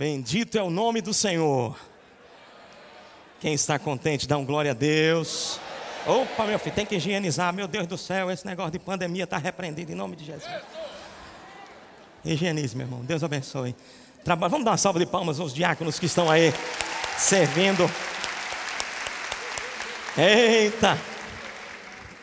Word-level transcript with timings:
Bendito 0.00 0.56
é 0.56 0.62
o 0.62 0.70
nome 0.70 1.02
do 1.02 1.12
Senhor. 1.12 1.78
Quem 3.38 3.52
está 3.52 3.78
contente, 3.78 4.26
dá 4.26 4.38
um 4.38 4.46
glória 4.46 4.70
a 4.70 4.74
Deus. 4.74 5.60
Opa, 6.06 6.46
meu 6.46 6.58
filho, 6.58 6.74
tem 6.74 6.86
que 6.86 6.96
higienizar. 6.96 7.52
Meu 7.52 7.68
Deus 7.68 7.86
do 7.86 7.98
céu, 7.98 8.30
esse 8.30 8.46
negócio 8.46 8.70
de 8.70 8.78
pandemia 8.78 9.24
está 9.24 9.36
repreendido 9.36 9.92
em 9.92 9.94
nome 9.94 10.16
de 10.16 10.24
Jesus. 10.24 10.50
Higienize, 12.24 12.74
meu 12.74 12.86
irmão. 12.86 13.04
Deus 13.04 13.22
abençoe. 13.22 13.76
Vamos 14.24 14.64
dar 14.64 14.70
uma 14.70 14.78
salva 14.78 14.98
de 14.98 15.04
palmas 15.04 15.38
aos 15.38 15.52
diáconos 15.52 15.98
que 15.98 16.06
estão 16.06 16.30
aí 16.30 16.50
servindo. 17.18 17.82
Eita! 20.16 20.96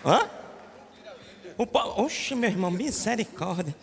Hã? 0.03 0.27
O, 1.55 1.67
oxe, 2.01 2.33
meu 2.33 2.49
irmão, 2.49 2.71
misericórdia. 2.71 3.75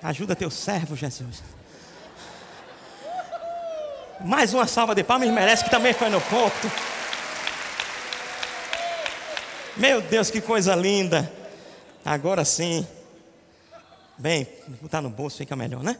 Ajuda 0.00 0.36
teu 0.36 0.48
servo, 0.48 0.94
Jesus. 0.94 1.42
Mais 4.24 4.52
uma 4.52 4.66
salva 4.66 4.94
de 4.94 5.02
palmas 5.02 5.30
merece 5.30 5.64
que 5.64 5.70
também 5.70 5.94
foi 5.94 6.10
no 6.10 6.20
ponto. 6.20 6.70
Meu 9.76 10.02
Deus, 10.02 10.30
que 10.30 10.42
coisa 10.42 10.74
linda. 10.74 11.32
Agora 12.04 12.44
sim. 12.44 12.86
Bem, 14.18 14.46
botar 14.82 15.00
no 15.00 15.08
bolso 15.08 15.38
fica 15.38 15.56
melhor, 15.56 15.82
né? 15.82 15.98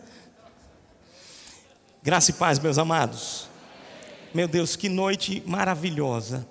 Graça 2.02 2.30
e 2.30 2.34
paz, 2.34 2.58
meus 2.58 2.76
amados. 2.76 3.48
Meu 4.34 4.46
Deus, 4.46 4.76
que 4.76 4.90
noite 4.90 5.42
maravilhosa. 5.46 6.46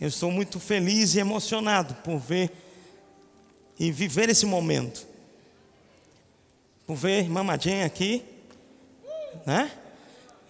Eu 0.00 0.08
estou 0.08 0.32
muito 0.32 0.58
feliz 0.58 1.14
e 1.14 1.20
emocionado 1.20 1.94
por 1.96 2.18
ver 2.18 2.50
e 3.78 3.92
viver 3.92 4.28
esse 4.28 4.44
momento. 4.44 5.06
Por 6.84 6.96
ver 6.96 7.28
Mamadinha 7.28 7.86
aqui, 7.86 8.24
né? 9.46 9.70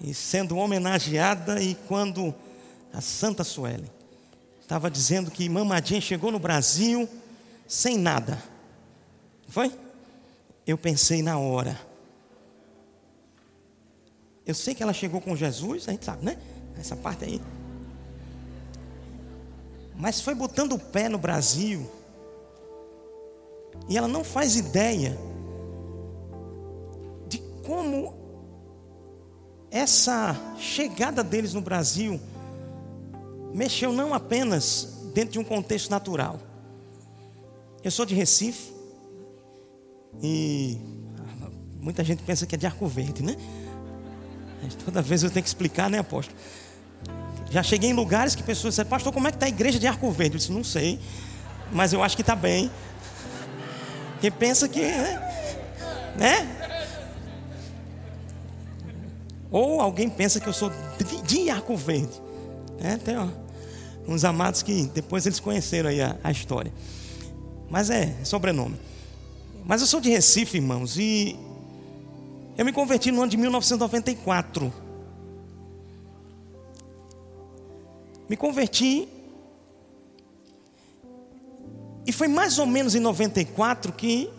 E 0.00 0.12
sendo 0.14 0.56
homenageada 0.56 1.60
e 1.62 1.74
quando 1.74 2.34
a 2.92 3.00
Santa 3.00 3.44
Suelen 3.44 3.90
estava 4.60 4.90
dizendo 4.90 5.30
que 5.30 5.48
Mamadinha 5.48 6.00
chegou 6.00 6.30
no 6.30 6.38
Brasil 6.38 7.08
sem 7.66 7.96
nada. 7.96 8.42
Foi? 9.48 9.72
Eu 10.66 10.76
pensei 10.76 11.22
na 11.22 11.38
hora. 11.38 11.80
Eu 14.44 14.54
sei 14.54 14.74
que 14.74 14.82
ela 14.82 14.92
chegou 14.92 15.20
com 15.20 15.34
Jesus, 15.34 15.88
a 15.88 15.92
gente 15.92 16.04
sabe, 16.04 16.24
né? 16.24 16.38
Essa 16.78 16.94
parte 16.94 17.24
aí. 17.24 17.40
Mas 19.96 20.20
foi 20.20 20.34
botando 20.34 20.72
o 20.72 20.78
pé 20.78 21.08
no 21.08 21.18
Brasil. 21.18 21.90
E 23.88 23.96
ela 23.96 24.08
não 24.08 24.22
faz 24.22 24.56
ideia 24.56 25.16
de 27.28 27.38
como 27.64 28.15
essa 29.76 30.34
chegada 30.58 31.22
deles 31.22 31.52
no 31.52 31.60
Brasil 31.60 32.18
mexeu 33.52 33.92
não 33.92 34.14
apenas 34.14 35.10
dentro 35.12 35.32
de 35.32 35.38
um 35.38 35.44
contexto 35.44 35.90
natural. 35.90 36.40
Eu 37.84 37.90
sou 37.90 38.06
de 38.06 38.14
Recife 38.14 38.72
e 40.22 40.78
muita 41.78 42.02
gente 42.02 42.22
pensa 42.22 42.46
que 42.46 42.54
é 42.54 42.58
de 42.58 42.66
Arco 42.66 42.86
Verde, 42.86 43.22
né? 43.22 43.36
Toda 44.84 45.02
vez 45.02 45.22
eu 45.22 45.30
tenho 45.30 45.42
que 45.42 45.48
explicar, 45.48 45.90
né, 45.90 45.98
apóstolo? 45.98 46.38
Já 47.50 47.62
cheguei 47.62 47.90
em 47.90 47.94
lugares 47.94 48.34
que 48.34 48.42
pessoas 48.42 48.72
disseram, 48.72 48.88
pastor, 48.88 49.12
como 49.12 49.28
é 49.28 49.30
que 49.30 49.36
está 49.36 49.46
a 49.46 49.50
igreja 49.50 49.78
de 49.78 49.86
Arco 49.86 50.10
Verde? 50.10 50.36
Eu 50.36 50.38
disse, 50.38 50.52
não 50.52 50.64
sei, 50.64 50.98
mas 51.70 51.92
eu 51.92 52.02
acho 52.02 52.16
que 52.16 52.22
está 52.22 52.34
bem. 52.34 52.70
Quem 54.20 54.32
pensa 54.32 54.68
que. 54.68 54.80
Né? 56.16 56.65
Ou 59.50 59.80
alguém 59.80 60.08
pensa 60.08 60.40
que 60.40 60.48
eu 60.48 60.52
sou 60.52 60.70
de, 60.98 61.22
de 61.22 61.50
Arco 61.50 61.76
Verde. 61.76 62.20
Né? 62.80 62.98
Tem 63.02 63.16
ó, 63.16 63.28
uns 64.06 64.24
amados 64.24 64.62
que 64.62 64.86
depois 64.86 65.26
eles 65.26 65.40
conheceram 65.40 65.90
aí 65.90 66.00
a, 66.00 66.16
a 66.22 66.30
história. 66.30 66.72
Mas 67.70 67.90
é, 67.90 68.16
é 68.20 68.24
sobrenome. 68.24 68.76
Mas 69.64 69.80
eu 69.80 69.86
sou 69.86 70.00
de 70.00 70.08
Recife, 70.10 70.58
irmãos, 70.58 70.96
e 70.96 71.36
eu 72.56 72.64
me 72.64 72.72
converti 72.72 73.10
no 73.10 73.20
ano 73.20 73.30
de 73.30 73.36
1994. 73.36 74.72
Me 78.28 78.36
converti. 78.36 79.08
E 82.06 82.12
foi 82.12 82.28
mais 82.28 82.58
ou 82.58 82.66
menos 82.66 82.94
em 82.94 83.00
94 83.00 83.92
que, 83.92 84.30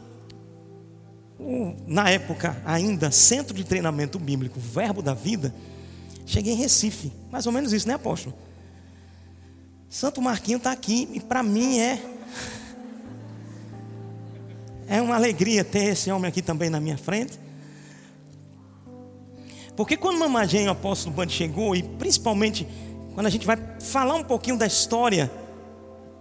na 1.86 2.10
época 2.10 2.62
ainda, 2.66 3.12
Centro 3.12 3.54
de 3.54 3.64
Treinamento 3.64 4.18
Bíblico, 4.18 4.60
Verbo 4.60 5.02
da 5.02 5.14
Vida, 5.14 5.54
cheguei 6.26 6.54
em 6.54 6.58
Recife. 6.58 7.12
Mais 7.32 7.46
ou 7.46 7.52
menos 7.52 7.74
isso, 7.74 7.88
né, 7.88 7.94
apóstolo? 7.94 8.36
Santo 9.90 10.22
Marquinho 10.22 10.58
está 10.58 10.72
aqui 10.72 11.08
e 11.14 11.20
para 11.20 11.44
mim 11.44 11.80
é. 11.80 12.02
É 14.90 15.02
uma 15.02 15.16
alegria 15.16 15.66
ter 15.66 15.84
esse 15.84 16.10
homem 16.10 16.30
aqui 16.30 16.42
também 16.42 16.70
na 16.70 16.80
minha 16.80 16.98
frente. 16.98 17.38
Porque 19.76 19.98
quando 19.98 20.18
Mamagem, 20.18 20.66
o 20.68 20.72
apóstolo 20.72 21.14
Bande 21.14 21.34
chegou, 21.34 21.76
e 21.76 21.84
principalmente 21.84 22.66
quando 23.14 23.28
a 23.28 23.30
gente 23.30 23.46
vai 23.46 23.58
falar 23.82 24.16
um 24.16 24.24
pouquinho 24.24 24.58
da 24.58 24.66
história, 24.66 25.30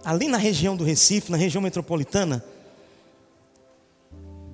ali 0.03 0.27
na 0.27 0.37
região 0.37 0.75
do 0.75 0.83
Recife, 0.83 1.31
na 1.31 1.37
região 1.37 1.61
metropolitana, 1.61 2.43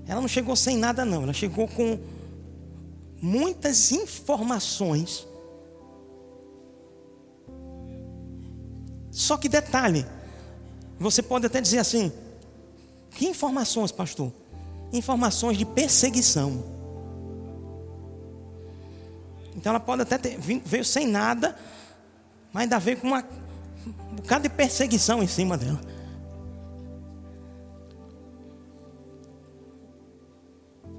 ela 0.07 0.19
não 0.19 0.27
chegou 0.27 0.55
sem 0.55 0.77
nada, 0.77 1.05
não. 1.05 1.23
Ela 1.23 1.33
chegou 1.33 1.67
com 1.67 1.99
muitas 3.21 3.91
informações. 3.91 5.27
Só 9.09 9.37
que 9.37 9.47
detalhe, 9.47 10.05
você 10.99 11.21
pode 11.21 11.45
até 11.45 11.61
dizer 11.61 11.79
assim: 11.79 12.11
que 13.11 13.27
informações, 13.27 13.91
pastor? 13.91 14.31
Informações 14.91 15.57
de 15.57 15.65
perseguição. 15.65 16.63
Então 19.55 19.69
ela 19.69 19.79
pode 19.79 20.01
até 20.01 20.17
ter 20.17 20.37
veio 20.37 20.83
sem 20.83 21.07
nada, 21.07 21.57
mas 22.51 22.63
ainda 22.63 22.79
veio 22.79 22.97
com 22.97 23.07
uma, 23.07 23.23
um 24.11 24.15
bocado 24.15 24.43
de 24.43 24.49
perseguição 24.49 25.23
em 25.23 25.27
cima 25.27 25.57
dela. 25.57 25.79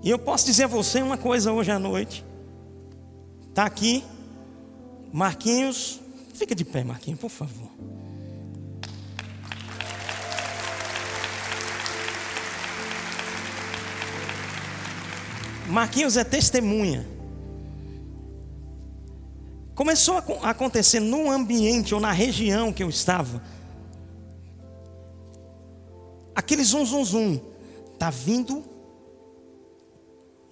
E 0.04 0.10
eu 0.10 0.18
posso 0.18 0.44
dizer 0.44 0.64
a 0.64 0.66
você 0.66 1.00
uma 1.00 1.16
coisa 1.16 1.50
hoje 1.50 1.70
à 1.70 1.78
noite. 1.78 2.22
Está 3.48 3.64
aqui, 3.64 4.04
Marquinhos. 5.10 5.98
Fica 6.34 6.54
de 6.54 6.62
pé, 6.62 6.84
Marquinhos, 6.84 7.18
por 7.18 7.30
favor. 7.30 7.70
Marquinhos 15.66 16.18
é 16.18 16.22
testemunha 16.22 17.14
Começou 19.74 20.22
a 20.42 20.50
acontecer 20.50 21.00
no 21.00 21.30
ambiente 21.30 21.94
ou 21.94 22.00
na 22.00 22.12
região 22.12 22.72
que 22.72 22.82
eu 22.82 22.88
estava. 22.88 23.42
Aquele 26.34 26.62
zum 26.62 26.84
zum 26.84 27.04
zum. 27.04 27.40
Tá 27.98 28.08
vindo 28.08 28.73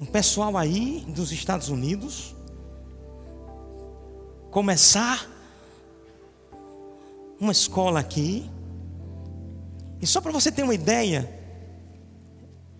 um 0.02 0.04
pessoal 0.04 0.56
aí 0.56 1.04
dos 1.06 1.30
Estados 1.30 1.68
Unidos 1.68 2.34
começar 4.50 5.30
uma 7.38 7.52
escola 7.52 8.00
aqui. 8.00 8.50
E 10.00 10.06
só 10.06 10.20
para 10.20 10.32
você 10.32 10.50
ter 10.50 10.64
uma 10.64 10.74
ideia, 10.74 11.32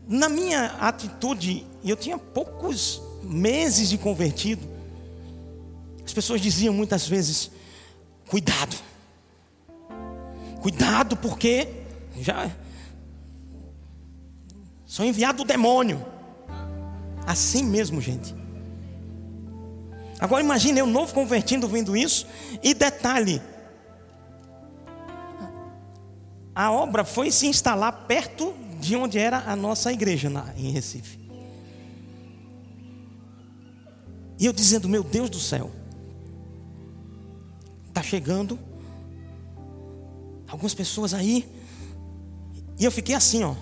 na 0.08 0.28
minha 0.28 0.66
atitude, 0.80 1.64
eu 1.84 1.94
tinha 1.94 2.18
poucos 2.18 3.00
meses 3.22 3.88
de 3.88 3.98
convertido. 3.98 4.68
As 6.04 6.12
pessoas 6.12 6.40
diziam 6.40 6.74
muitas 6.74 7.06
vezes: 7.06 7.52
cuidado, 8.28 8.76
cuidado, 10.60 11.16
porque 11.16 11.68
já 12.20 12.50
sou 14.84 15.06
enviado 15.06 15.44
do 15.44 15.46
demônio. 15.46 16.11
Assim 17.26 17.64
mesmo, 17.64 18.00
gente. 18.00 18.34
Agora 20.18 20.42
imagine 20.42 20.78
eu 20.80 20.86
novo 20.86 21.12
convertindo 21.12 21.68
vendo 21.68 21.96
isso. 21.96 22.26
E 22.62 22.74
detalhe: 22.74 23.40
a 26.54 26.70
obra 26.70 27.04
foi 27.04 27.30
se 27.30 27.46
instalar 27.46 28.06
perto 28.06 28.54
de 28.80 28.96
onde 28.96 29.18
era 29.18 29.38
a 29.46 29.56
nossa 29.56 29.92
igreja 29.92 30.28
na, 30.28 30.46
em 30.56 30.70
Recife. 30.70 31.20
E 34.38 34.46
eu 34.46 34.52
dizendo, 34.52 34.88
meu 34.88 35.04
Deus 35.04 35.30
do 35.30 35.38
céu, 35.38 35.70
Está 37.92 38.02
chegando. 38.02 38.58
Algumas 40.48 40.72
pessoas 40.72 41.12
aí. 41.12 41.46
E 42.78 42.84
eu 42.86 42.90
fiquei 42.90 43.14
assim, 43.14 43.44
ó. 43.44 43.54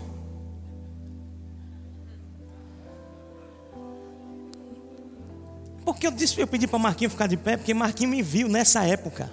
Porque 5.92 6.06
eu, 6.06 6.12
disse, 6.12 6.40
eu 6.40 6.46
pedi 6.46 6.68
para 6.68 6.78
Marquinhos 6.78 7.12
ficar 7.12 7.26
de 7.26 7.36
pé, 7.36 7.56
porque 7.56 7.74
Marquinhos 7.74 8.14
me 8.14 8.22
viu 8.22 8.48
nessa 8.48 8.84
época. 8.84 9.30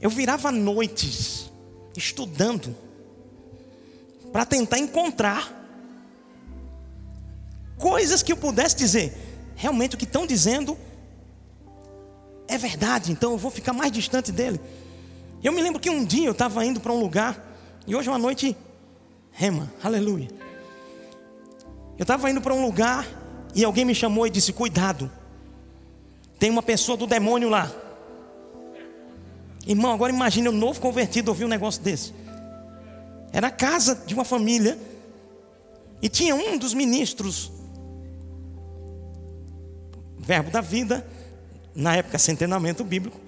Eu 0.00 0.10
virava 0.10 0.52
noites 0.52 1.50
estudando 1.96 2.76
para 4.30 4.44
tentar 4.44 4.78
encontrar 4.78 5.50
coisas 7.78 8.22
que 8.22 8.32
eu 8.32 8.36
pudesse 8.36 8.76
dizer. 8.76 9.16
Realmente 9.56 9.94
o 9.94 9.98
que 9.98 10.04
estão 10.04 10.26
dizendo 10.26 10.76
é 12.46 12.58
verdade, 12.58 13.10
então 13.10 13.32
eu 13.32 13.38
vou 13.38 13.50
ficar 13.50 13.72
mais 13.72 13.90
distante 13.90 14.30
dele. 14.30 14.60
Eu 15.42 15.52
me 15.52 15.62
lembro 15.62 15.80
que 15.80 15.88
um 15.88 16.04
dia 16.04 16.26
eu 16.26 16.32
estava 16.32 16.64
indo 16.64 16.78
para 16.78 16.92
um 16.92 17.00
lugar, 17.00 17.42
e 17.86 17.94
hoje 17.94 18.08
uma 18.08 18.18
noite 18.18 18.54
rema, 19.32 19.72
aleluia. 19.82 20.49
Eu 22.00 22.04
estava 22.04 22.30
indo 22.30 22.40
para 22.40 22.54
um 22.54 22.64
lugar 22.64 23.06
e 23.54 23.62
alguém 23.62 23.84
me 23.84 23.94
chamou 23.94 24.26
e 24.26 24.30
disse: 24.30 24.54
Cuidado, 24.54 25.12
tem 26.38 26.48
uma 26.48 26.62
pessoa 26.62 26.96
do 26.96 27.06
demônio 27.06 27.50
lá. 27.50 27.70
Irmão, 29.66 29.92
agora 29.92 30.10
imagine 30.10 30.48
um 30.48 30.52
novo 30.52 30.80
convertido 30.80 31.28
ouvir 31.28 31.44
um 31.44 31.48
negócio 31.48 31.82
desse. 31.82 32.14
Era 33.30 33.48
a 33.48 33.50
casa 33.50 33.94
de 33.94 34.14
uma 34.14 34.24
família. 34.24 34.78
E 36.00 36.08
tinha 36.08 36.34
um 36.34 36.56
dos 36.56 36.72
ministros, 36.72 37.52
Verbo 40.16 40.50
da 40.50 40.62
Vida, 40.62 41.06
na 41.74 41.96
época 41.96 42.18
centenamento 42.18 42.82
bíblico, 42.82 43.20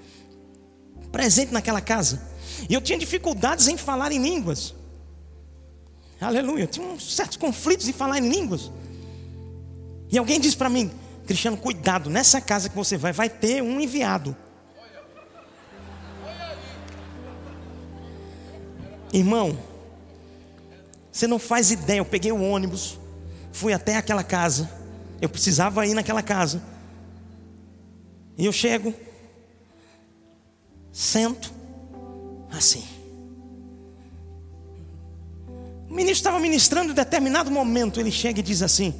presente 1.12 1.52
naquela 1.52 1.82
casa. 1.82 2.22
E 2.70 2.72
eu 2.72 2.80
tinha 2.80 2.98
dificuldades 2.98 3.68
em 3.68 3.76
falar 3.76 4.12
em 4.12 4.18
línguas. 4.18 4.74
Aleluia. 6.22 6.66
Tinha 6.66 6.86
uns 6.86 7.14
certos 7.14 7.36
conflitos 7.36 7.88
em 7.88 7.92
falar 7.92 8.18
em 8.18 8.28
línguas. 8.28 8.70
E 10.10 10.18
alguém 10.18 10.38
disse 10.38 10.56
para 10.56 10.68
mim, 10.68 10.90
Cristiano, 11.26 11.56
cuidado, 11.56 12.10
nessa 12.10 12.40
casa 12.40 12.68
que 12.68 12.74
você 12.74 12.96
vai, 12.96 13.12
vai 13.12 13.28
ter 13.28 13.62
um 13.62 13.80
enviado. 13.80 14.36
Irmão, 19.12 19.58
você 21.10 21.26
não 21.26 21.38
faz 21.38 21.70
ideia. 21.70 21.98
Eu 21.98 22.04
peguei 22.04 22.32
o 22.32 22.42
ônibus, 22.42 22.98
fui 23.52 23.72
até 23.72 23.96
aquela 23.96 24.24
casa. 24.24 24.70
Eu 25.20 25.28
precisava 25.28 25.86
ir 25.86 25.94
naquela 25.94 26.22
casa. 26.22 26.62
E 28.36 28.44
eu 28.44 28.52
chego, 28.52 28.94
sento, 30.90 31.52
assim. 32.50 32.91
O 35.92 35.94
ministro 35.94 36.20
estava 36.20 36.40
ministrando 36.40 36.90
em 36.90 36.94
determinado 36.94 37.50
momento. 37.50 38.00
Ele 38.00 38.10
chega 38.10 38.40
e 38.40 38.42
diz 38.42 38.62
assim: 38.62 38.94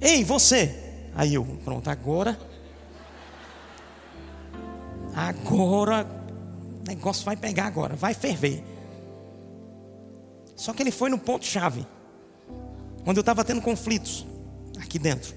Ei, 0.00 0.24
você. 0.24 0.76
Aí 1.14 1.34
eu, 1.34 1.44
pronto, 1.64 1.88
agora. 1.88 2.36
Agora, 5.14 6.04
o 6.04 6.88
negócio 6.88 7.24
vai 7.24 7.36
pegar 7.36 7.66
agora, 7.66 7.94
vai 7.94 8.14
ferver. 8.14 8.64
Só 10.56 10.72
que 10.72 10.82
ele 10.82 10.90
foi 10.90 11.08
no 11.08 11.18
ponto-chave, 11.18 11.86
onde 13.06 13.20
eu 13.20 13.22
estava 13.22 13.44
tendo 13.44 13.60
conflitos, 13.62 14.26
aqui 14.80 14.98
dentro. 14.98 15.32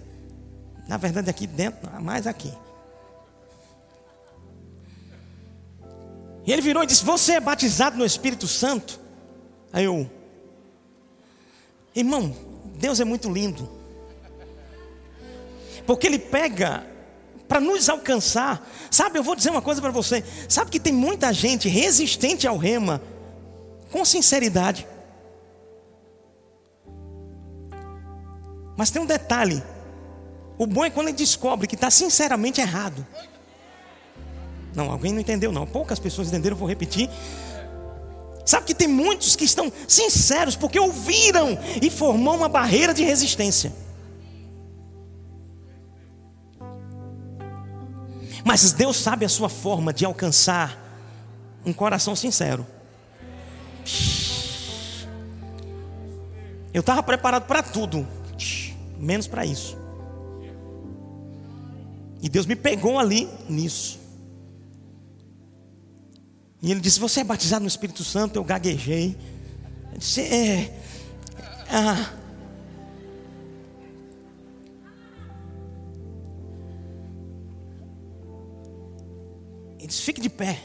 Na 0.88 0.98
verdade, 0.98 1.30
aqui 1.30 1.46
dentro, 1.46 1.88
mais 2.02 2.26
aqui. 2.26 2.52
E 6.44 6.52
ele 6.52 6.64
virou 6.64 6.82
e 6.82 6.88
disse: 6.88 7.06
Você 7.06 7.34
é 7.34 7.40
batizado 7.40 8.00
no 8.00 8.06
Espírito 8.06 8.48
Santo? 8.48 9.00
Aí 9.72 9.84
eu, 9.84 10.10
irmão, 11.96 12.36
Deus 12.78 13.00
é 13.00 13.06
muito 13.06 13.30
lindo, 13.30 13.70
porque 15.86 16.08
Ele 16.08 16.20
pega 16.20 16.86
para 17.48 17.60
nos 17.60 17.90
alcançar. 17.90 18.68
Sabe, 18.92 19.20
eu 19.20 19.24
vou 19.24 19.36
dizer 19.36 19.50
uma 19.50 19.62
coisa 19.62 19.82
para 19.82 19.92
você: 19.92 20.24
sabe 20.50 20.72
que 20.72 20.80
tem 20.80 20.94
muita 20.94 21.32
gente 21.32 21.70
resistente 21.70 22.48
ao 22.48 22.58
rema, 22.58 23.02
com 23.92 24.04
sinceridade. 24.04 24.88
Mas 28.78 28.90
tem 28.90 29.02
um 29.02 29.06
detalhe: 29.06 29.64
o 30.58 30.68
bom 30.68 30.84
é 30.86 30.90
quando 30.90 31.08
ele 31.08 31.18
descobre 31.18 31.68
que 31.68 31.76
está 31.76 31.90
sinceramente 31.90 32.62
errado. 32.62 33.06
Não, 34.76 34.92
alguém 34.92 35.14
não 35.14 35.22
entendeu, 35.22 35.52
não. 35.52 35.66
Poucas 35.66 36.00
pessoas 36.00 36.28
entenderam, 36.28 36.58
vou 36.58 36.68
repetir. 36.68 37.10
Sabe 38.46 38.68
que 38.68 38.76
tem 38.76 38.88
muitos 38.88 39.36
que 39.36 39.44
estão 39.44 39.72
sinceros 39.88 40.56
porque 40.56 40.80
ouviram 40.80 41.58
e 41.82 41.90
formou 41.90 42.36
uma 42.36 42.48
barreira 42.48 42.94
de 42.94 43.04
resistência. 43.04 43.74
Mas 48.44 48.72
Deus 48.72 48.98
sabe 48.98 49.26
a 49.26 49.30
sua 49.30 49.50
forma 49.50 49.92
de 49.92 50.06
alcançar 50.06 50.80
um 51.66 51.74
coração 51.74 52.16
sincero. 52.16 52.66
Eu 56.72 56.82
estava 56.82 57.02
preparado 57.02 57.48
para 57.48 57.64
tudo 57.64 58.08
menos 59.00 59.28
para 59.28 59.46
isso. 59.46 59.78
E 62.22 62.30
Deus 62.30 62.46
me 62.46 62.56
pegou 62.56 63.00
ali 63.00 63.30
nisso. 63.48 64.00
E 66.62 66.72
ele 66.72 66.80
disse: 66.80 67.00
Você 67.00 67.22
é 67.22 67.24
batizado 67.24 67.62
no 67.62 67.68
Espírito 67.68 68.04
Santo? 68.04 68.38
Eu 68.38 68.44
gaguejei. 68.44 69.18
Eu 69.92 69.98
disse: 69.98 70.22
É. 70.22 70.74
Ah. 71.70 72.14
Ele 79.78 79.88
disse: 79.88 80.02
Fique 80.02 80.22
de 80.22 80.30
pé. 80.30 80.60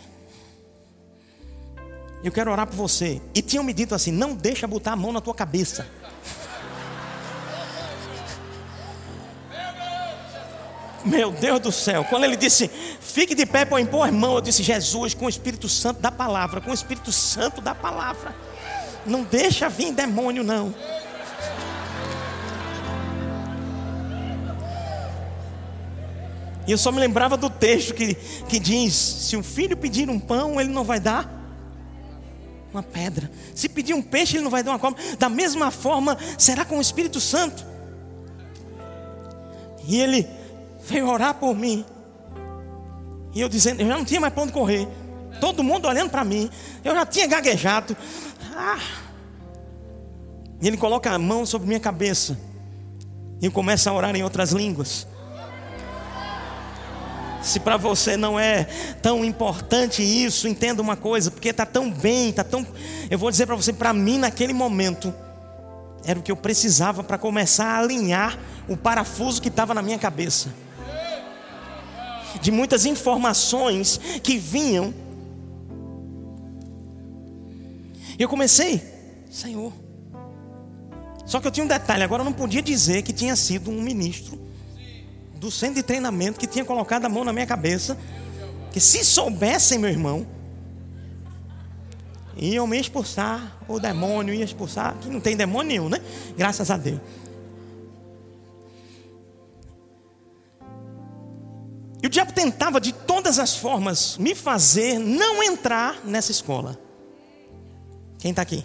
Eu 2.22 2.30
quero 2.30 2.50
orar 2.50 2.66
por 2.66 2.76
você. 2.76 3.20
E 3.34 3.42
tinham 3.42 3.64
me 3.64 3.72
dito 3.72 3.94
assim: 3.94 4.12
Não 4.12 4.34
deixa 4.34 4.66
botar 4.66 4.92
a 4.92 4.96
mão 4.96 5.12
na 5.12 5.20
tua 5.20 5.34
cabeça. 5.34 5.86
Meu 11.04 11.32
Deus 11.32 11.60
do 11.60 11.72
céu, 11.72 12.04
quando 12.04 12.24
ele 12.24 12.36
disse, 12.36 12.70
fique 13.10 13.34
de 13.34 13.44
pé 13.44 13.64
para 13.64 13.80
impor 13.80 14.08
as 14.08 14.14
eu 14.14 14.40
disse, 14.40 14.62
Jesus, 14.62 15.14
com 15.14 15.26
o 15.26 15.28
Espírito 15.28 15.68
Santo 15.68 16.00
da 16.00 16.10
palavra, 16.10 16.60
com 16.60 16.70
o 16.70 16.74
Espírito 16.74 17.12
Santo 17.12 17.60
da 17.60 17.74
palavra, 17.74 18.34
não 19.06 19.22
deixa 19.22 19.68
vir 19.68 19.92
demônio, 19.92 20.42
não. 20.42 20.74
E 26.66 26.72
eu 26.72 26.78
só 26.78 26.92
me 26.92 27.00
lembrava 27.00 27.36
do 27.36 27.50
texto 27.50 27.94
que, 27.94 28.14
que 28.14 28.58
diz: 28.60 28.94
se 28.94 29.36
o 29.36 29.42
filho 29.42 29.76
pedir 29.76 30.08
um 30.08 30.20
pão, 30.20 30.60
ele 30.60 30.70
não 30.70 30.84
vai 30.84 31.00
dar 31.00 31.28
uma 32.72 32.82
pedra. 32.82 33.30
Se 33.54 33.68
pedir 33.68 33.94
um 33.94 34.02
peixe, 34.02 34.36
ele 34.36 34.44
não 34.44 34.50
vai 34.50 34.62
dar 34.62 34.70
uma 34.70 34.78
cobra. 34.78 35.02
Da 35.18 35.28
mesma 35.28 35.70
forma, 35.70 36.16
será 36.38 36.64
com 36.64 36.78
o 36.78 36.80
Espírito 36.80 37.20
Santo. 37.20 37.66
E 39.86 40.00
ele 40.00 40.28
veio 40.84 41.08
orar 41.08 41.34
por 41.34 41.56
mim. 41.56 41.84
E 43.34 43.40
eu 43.40 43.48
dizendo, 43.48 43.80
eu 43.80 43.86
já 43.86 43.96
não 43.96 44.04
tinha 44.04 44.20
mais 44.20 44.32
para 44.32 44.42
onde 44.42 44.52
correr. 44.52 44.88
Todo 45.40 45.62
mundo 45.62 45.86
olhando 45.86 46.10
para 46.10 46.24
mim. 46.24 46.50
Eu 46.84 46.94
já 46.94 47.06
tinha 47.06 47.26
gaguejado. 47.26 47.96
Ah. 48.54 48.78
E 50.60 50.66
ele 50.66 50.76
coloca 50.76 51.10
a 51.10 51.18
mão 51.18 51.46
sobre 51.46 51.68
minha 51.68 51.80
cabeça. 51.80 52.38
E 53.40 53.46
eu 53.46 53.52
começo 53.52 53.88
a 53.88 53.92
orar 53.92 54.14
em 54.14 54.22
outras 54.22 54.50
línguas. 54.52 55.06
Se 57.40 57.58
para 57.58 57.78
você 57.78 58.18
não 58.18 58.38
é 58.38 58.64
tão 59.00 59.24
importante 59.24 60.02
isso, 60.02 60.46
entenda 60.46 60.82
uma 60.82 60.94
coisa, 60.94 61.30
porque 61.30 61.48
está 61.48 61.64
tão 61.64 61.90
bem, 61.90 62.28
está 62.28 62.44
tão. 62.44 62.66
Eu 63.10 63.18
vou 63.18 63.30
dizer 63.30 63.46
para 63.46 63.56
você, 63.56 63.72
para 63.72 63.94
mim 63.94 64.18
naquele 64.18 64.52
momento, 64.52 65.14
era 66.04 66.18
o 66.18 66.22
que 66.22 66.30
eu 66.30 66.36
precisava 66.36 67.02
para 67.02 67.16
começar 67.16 67.64
a 67.64 67.78
alinhar 67.78 68.38
o 68.68 68.76
parafuso 68.76 69.40
que 69.40 69.48
estava 69.48 69.72
na 69.72 69.80
minha 69.80 69.98
cabeça 69.98 70.50
de 72.38 72.50
muitas 72.50 72.84
informações 72.84 73.98
que 74.22 74.38
vinham. 74.38 74.94
E 78.18 78.22
eu 78.22 78.28
comecei, 78.28 78.82
Senhor. 79.30 79.72
Só 81.26 81.40
que 81.40 81.46
eu 81.46 81.50
tinha 81.50 81.64
um 81.64 81.68
detalhe, 81.68 82.02
agora 82.02 82.22
eu 82.22 82.24
não 82.24 82.32
podia 82.32 82.60
dizer 82.60 83.02
que 83.02 83.12
tinha 83.12 83.36
sido 83.36 83.70
um 83.70 83.80
ministro 83.80 84.38
do 85.36 85.50
centro 85.50 85.76
de 85.76 85.82
treinamento 85.82 86.38
que 86.38 86.46
tinha 86.46 86.64
colocado 86.64 87.06
a 87.06 87.08
mão 87.08 87.24
na 87.24 87.32
minha 87.32 87.46
cabeça. 87.46 87.96
Que 88.72 88.80
se 88.80 89.04
soubessem, 89.04 89.78
meu 89.78 89.90
irmão, 89.90 90.26
iam 92.36 92.66
me 92.66 92.78
expulsar, 92.78 93.58
o 93.66 93.80
demônio 93.80 94.34
ia 94.34 94.44
expulsar, 94.44 94.96
que 95.00 95.08
não 95.08 95.20
tem 95.20 95.36
demônio 95.36 95.68
nenhum, 95.68 95.88
né? 95.88 96.00
Graças 96.36 96.70
a 96.70 96.76
Deus. 96.76 97.00
Tentava 102.40 102.80
de 102.80 102.90
todas 102.90 103.38
as 103.38 103.54
formas 103.54 104.16
me 104.16 104.34
fazer 104.34 104.98
não 104.98 105.42
entrar 105.42 106.00
nessa 106.06 106.30
escola. 106.30 106.78
Quem 108.18 108.30
está 108.30 108.40
aqui? 108.40 108.64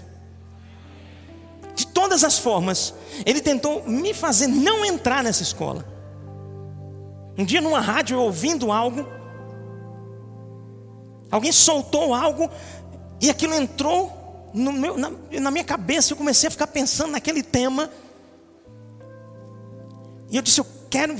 De 1.75 1.85
todas 1.87 2.23
as 2.23 2.39
formas, 2.39 2.93
ele 3.25 3.41
tentou 3.41 3.83
me 3.85 4.13
fazer 4.13 4.47
não 4.47 4.85
entrar 4.85 5.21
nessa 5.21 5.43
escola. 5.43 5.85
Um 7.37 7.43
dia 7.43 7.59
numa 7.59 7.81
rádio, 7.81 8.15
eu 8.15 8.21
ouvindo 8.21 8.71
algo, 8.71 9.05
alguém 11.29 11.51
soltou 11.51 12.13
algo 12.13 12.49
e 13.19 13.29
aquilo 13.29 13.53
entrou 13.55 14.51
meu, 14.53 14.97
na, 14.97 15.11
na 15.41 15.51
minha 15.51 15.65
cabeça. 15.65 16.13
Eu 16.13 16.17
comecei 16.17 16.47
a 16.47 16.51
ficar 16.51 16.67
pensando 16.67 17.11
naquele 17.11 17.43
tema. 17.43 17.89
E 20.31 20.37
eu 20.37 20.41
disse: 20.41 20.61
Eu 20.61 20.67
quero, 20.89 21.13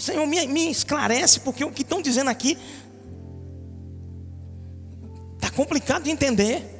Senhor, 0.00 0.26
me, 0.26 0.46
me 0.46 0.70
esclarece, 0.70 1.40
porque 1.40 1.62
o 1.62 1.70
que 1.70 1.82
estão 1.82 2.00
dizendo 2.00 2.30
aqui 2.30 2.56
está 5.34 5.50
complicado 5.50 6.04
de 6.04 6.10
entender. 6.10 6.78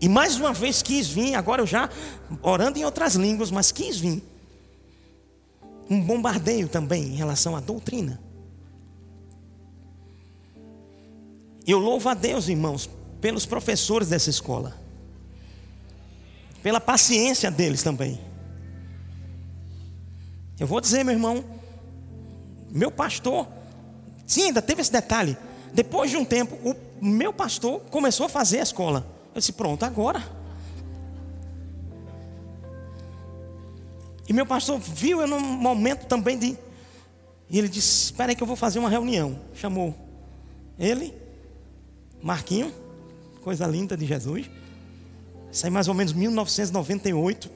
E 0.00 0.08
mais 0.08 0.36
uma 0.36 0.52
vez 0.52 0.80
quis 0.80 1.08
vir, 1.08 1.34
agora 1.34 1.60
eu 1.60 1.66
já 1.66 1.90
orando 2.40 2.78
em 2.78 2.84
outras 2.84 3.16
línguas, 3.16 3.50
mas 3.50 3.72
quis 3.72 3.98
vir. 3.98 4.22
Um 5.90 6.00
bombardeio 6.00 6.68
também 6.68 7.02
em 7.08 7.16
relação 7.16 7.56
à 7.56 7.60
doutrina. 7.60 8.20
Eu 11.66 11.78
louvo 11.78 12.08
a 12.08 12.14
Deus, 12.14 12.48
irmãos, 12.48 12.88
pelos 13.20 13.44
professores 13.44 14.08
dessa 14.08 14.30
escola, 14.30 14.80
pela 16.62 16.80
paciência 16.80 17.50
deles 17.50 17.82
também. 17.82 18.29
Eu 20.60 20.66
vou 20.66 20.78
dizer, 20.78 21.02
meu 21.02 21.14
irmão, 21.14 21.42
meu 22.70 22.90
pastor, 22.90 23.48
sim, 24.26 24.44
ainda 24.44 24.60
teve 24.60 24.82
esse 24.82 24.92
detalhe. 24.92 25.36
Depois 25.72 26.10
de 26.10 26.18
um 26.18 26.24
tempo, 26.24 26.54
o 26.62 26.76
meu 27.04 27.32
pastor 27.32 27.80
começou 27.90 28.26
a 28.26 28.28
fazer 28.28 28.60
a 28.60 28.62
escola. 28.62 29.06
Eu 29.34 29.38
disse: 29.38 29.52
pronto, 29.52 29.82
agora. 29.84 30.22
E 34.28 34.32
meu 34.34 34.44
pastor 34.44 34.78
viu 34.78 35.22
eu 35.22 35.26
num 35.26 35.40
momento 35.40 36.06
também 36.06 36.38
de. 36.38 36.58
E 37.48 37.58
ele 37.58 37.68
disse: 37.68 38.04
Espera 38.04 38.30
aí 38.30 38.36
que 38.36 38.42
eu 38.42 38.46
vou 38.46 38.56
fazer 38.56 38.78
uma 38.78 38.90
reunião. 38.90 39.40
Chamou 39.54 39.94
ele, 40.78 41.14
Marquinho, 42.22 42.72
coisa 43.42 43.66
linda 43.66 43.96
de 43.96 44.04
Jesus. 44.04 44.50
Isso 45.50 45.64
aí 45.64 45.70
mais 45.72 45.88
ou 45.88 45.94
menos 45.94 46.12
1998. 46.12 47.50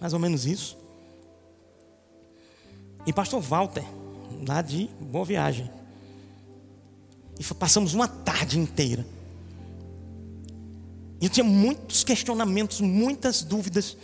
Mais 0.00 0.12
ou 0.12 0.18
menos 0.18 0.46
isso. 0.46 0.85
E 3.06 3.12
pastor 3.12 3.40
Walter, 3.40 3.84
lá 4.46 4.60
de 4.60 4.90
Boa 5.00 5.24
Viagem. 5.24 5.70
E 7.38 7.54
passamos 7.54 7.94
uma 7.94 8.08
tarde 8.08 8.58
inteira 8.58 9.06
eu 11.20 11.28
tinha 11.30 11.44
muitos 11.44 12.04
questionamentos, 12.04 12.80
muitas 12.80 13.42
dúvidas. 13.42 13.96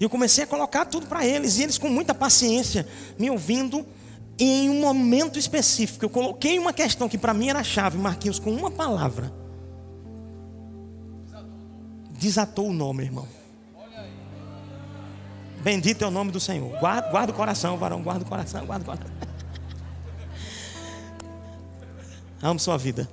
E 0.00 0.04
eu 0.04 0.10
comecei 0.10 0.44
a 0.44 0.46
colocar 0.46 0.84
tudo 0.84 1.06
para 1.06 1.24
eles. 1.24 1.58
E 1.58 1.62
eles, 1.62 1.78
com 1.78 1.88
muita 1.88 2.12
paciência, 2.12 2.86
me 3.18 3.30
ouvindo. 3.30 3.86
E 4.38 4.44
em 4.44 4.70
um 4.70 4.80
momento 4.80 5.38
específico, 5.38 6.04
eu 6.04 6.10
coloquei 6.10 6.58
uma 6.58 6.72
questão 6.72 7.08
que 7.08 7.16
para 7.16 7.32
mim 7.32 7.48
era 7.48 7.62
chave, 7.62 7.96
Marquinhos, 7.96 8.38
com 8.38 8.50
uma 8.50 8.70
palavra. 8.70 9.32
Desatou 12.18 12.68
o 12.68 12.72
nome, 12.72 13.04
irmão. 13.04 13.26
Bendito 15.66 16.04
é 16.04 16.06
o 16.06 16.12
nome 16.12 16.30
do 16.30 16.38
Senhor. 16.38 16.78
Guarda, 16.78 17.10
guarda 17.10 17.32
o 17.32 17.34
coração, 17.34 17.76
varão, 17.76 18.00
guarda 18.00 18.24
o 18.24 18.28
coração, 18.28 18.64
guarda 18.64 18.84
o 18.84 18.86
coração. 18.86 19.10
Amo 22.40 22.60
sua 22.60 22.78
vida. 22.78 23.10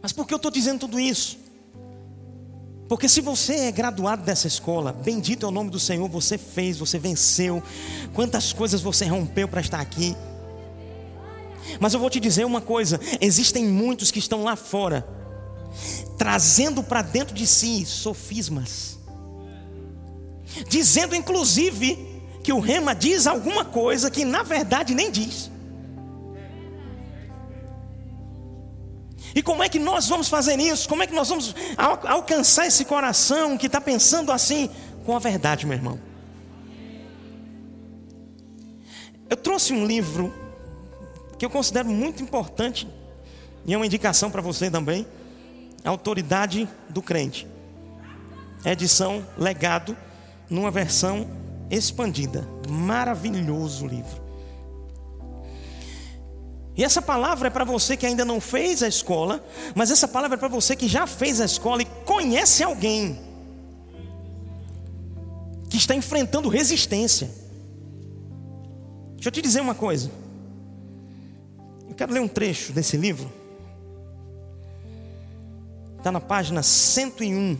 Mas 0.00 0.10
por 0.10 0.26
que 0.26 0.32
eu 0.32 0.38
estou 0.38 0.50
dizendo 0.50 0.80
tudo 0.80 0.98
isso? 0.98 1.38
Porque 2.88 3.10
se 3.10 3.20
você 3.20 3.66
é 3.66 3.70
graduado 3.70 4.22
dessa 4.22 4.46
escola, 4.46 4.90
bendito 4.90 5.44
é 5.44 5.48
o 5.50 5.52
nome 5.52 5.68
do 5.68 5.78
Senhor, 5.78 6.08
você 6.08 6.38
fez, 6.38 6.78
você 6.78 6.98
venceu. 6.98 7.62
Quantas 8.14 8.50
coisas 8.50 8.80
você 8.80 9.04
rompeu 9.04 9.48
para 9.48 9.60
estar 9.60 9.80
aqui. 9.80 10.16
Mas 11.78 11.92
eu 11.92 12.00
vou 12.00 12.08
te 12.08 12.18
dizer 12.18 12.46
uma 12.46 12.62
coisa: 12.62 12.98
existem 13.20 13.66
muitos 13.66 14.10
que 14.10 14.18
estão 14.18 14.44
lá 14.44 14.56
fora, 14.56 15.06
trazendo 16.16 16.82
para 16.82 17.02
dentro 17.02 17.34
de 17.34 17.46
si 17.46 17.84
sofismas, 17.84 18.97
dizendo 20.66 21.14
inclusive 21.14 22.06
que 22.42 22.52
o 22.52 22.60
rema 22.60 22.94
diz 22.94 23.26
alguma 23.26 23.64
coisa 23.64 24.10
que 24.10 24.24
na 24.24 24.42
verdade 24.42 24.94
nem 24.94 25.10
diz. 25.10 25.50
E 29.34 29.42
como 29.42 29.62
é 29.62 29.68
que 29.68 29.78
nós 29.78 30.08
vamos 30.08 30.28
fazer 30.28 30.58
isso? 30.58 30.88
Como 30.88 31.02
é 31.02 31.06
que 31.06 31.14
nós 31.14 31.28
vamos 31.28 31.54
alcançar 31.76 32.66
esse 32.66 32.84
coração 32.84 33.56
que 33.56 33.66
está 33.66 33.80
pensando 33.80 34.32
assim? 34.32 34.70
Com 35.04 35.14
a 35.14 35.18
verdade, 35.18 35.66
meu 35.66 35.76
irmão. 35.76 36.00
Eu 39.30 39.36
trouxe 39.36 39.72
um 39.72 39.86
livro 39.86 40.32
que 41.38 41.44
eu 41.44 41.50
considero 41.50 41.88
muito 41.88 42.22
importante 42.22 42.88
e 43.66 43.74
é 43.74 43.76
uma 43.76 43.86
indicação 43.86 44.30
para 44.30 44.40
você 44.40 44.70
também. 44.70 45.06
Autoridade 45.84 46.68
do 46.88 47.02
Crente. 47.02 47.46
Edição 48.64 49.24
Legado, 49.36 49.96
numa 50.48 50.70
versão 50.70 51.28
expandida. 51.70 52.46
Maravilhoso 52.68 53.86
livro. 53.86 54.28
E 56.76 56.84
essa 56.84 57.02
palavra 57.02 57.48
é 57.48 57.50
para 57.50 57.64
você 57.64 57.96
que 57.96 58.06
ainda 58.06 58.24
não 58.24 58.40
fez 58.40 58.84
a 58.84 58.88
escola, 58.88 59.44
mas 59.74 59.90
essa 59.90 60.06
palavra 60.06 60.36
é 60.36 60.38
para 60.38 60.46
você 60.46 60.76
que 60.76 60.86
já 60.86 61.08
fez 61.08 61.40
a 61.40 61.44
escola 61.44 61.82
e 61.82 61.86
conhece 62.04 62.62
alguém 62.62 63.18
que 65.68 65.76
está 65.76 65.94
enfrentando 65.94 66.48
resistência. 66.48 67.28
Deixa 69.16 69.28
eu 69.28 69.32
te 69.32 69.42
dizer 69.42 69.60
uma 69.60 69.74
coisa. 69.74 70.08
Eu 71.88 71.94
quero 71.96 72.12
ler 72.12 72.20
um 72.20 72.28
trecho 72.28 72.72
desse 72.72 72.96
livro. 72.96 73.28
Está 75.96 76.12
na 76.12 76.20
página 76.20 76.62
101. 76.62 77.58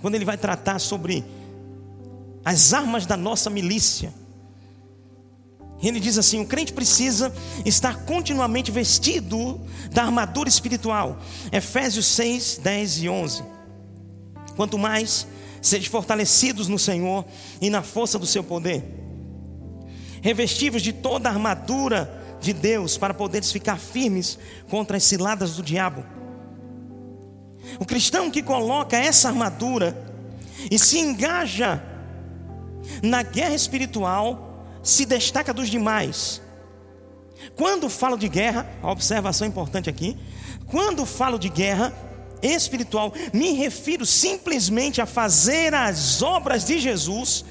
Quando 0.00 0.14
ele 0.14 0.24
vai 0.24 0.36
tratar 0.36 0.78
sobre 0.78 1.24
as 2.44 2.72
armas 2.72 3.04
da 3.04 3.16
nossa 3.16 3.50
milícia. 3.50 4.12
Ele 5.82 6.00
diz 6.00 6.18
assim: 6.18 6.40
o 6.40 6.46
crente 6.46 6.72
precisa 6.72 7.32
estar 7.64 8.04
continuamente 8.04 8.70
vestido 8.70 9.60
da 9.90 10.04
armadura 10.04 10.48
espiritual. 10.48 11.18
Efésios 11.52 12.06
6, 12.06 12.60
10 12.62 13.02
e 13.02 13.08
11. 13.08 13.42
Quanto 14.56 14.78
mais 14.78 15.26
sejam 15.60 15.90
fortalecidos 15.90 16.68
no 16.68 16.78
Senhor 16.78 17.24
e 17.60 17.68
na 17.68 17.82
força 17.82 18.18
do 18.18 18.26
seu 18.26 18.42
poder, 18.42 18.82
revestidos 20.22 20.82
de 20.82 20.92
toda 20.92 21.28
a 21.28 21.32
armadura 21.32 22.36
de 22.40 22.52
Deus 22.52 22.96
para 22.96 23.12
poderes 23.12 23.52
ficar 23.52 23.78
firmes 23.78 24.38
contra 24.70 24.96
as 24.96 25.04
ciladas 25.04 25.56
do 25.56 25.62
diabo. 25.62 26.17
O 27.78 27.84
cristão 27.84 28.30
que 28.30 28.42
coloca 28.42 28.96
essa 28.96 29.28
armadura 29.28 29.96
e 30.70 30.78
se 30.78 30.98
engaja 30.98 31.82
na 33.02 33.22
guerra 33.22 33.54
espiritual, 33.54 34.64
se 34.82 35.04
destaca 35.04 35.52
dos 35.52 35.68
demais. 35.68 36.40
Quando 37.54 37.88
falo 37.88 38.16
de 38.16 38.28
guerra, 38.28 38.68
observação 38.82 39.46
importante 39.46 39.88
aqui, 39.88 40.16
quando 40.66 41.06
falo 41.06 41.38
de 41.38 41.48
guerra 41.48 41.92
espiritual, 42.42 43.12
me 43.32 43.52
refiro 43.52 44.06
simplesmente 44.06 45.00
a 45.00 45.06
fazer 45.06 45.74
as 45.74 46.22
obras 46.22 46.64
de 46.64 46.78
Jesus 46.78 47.44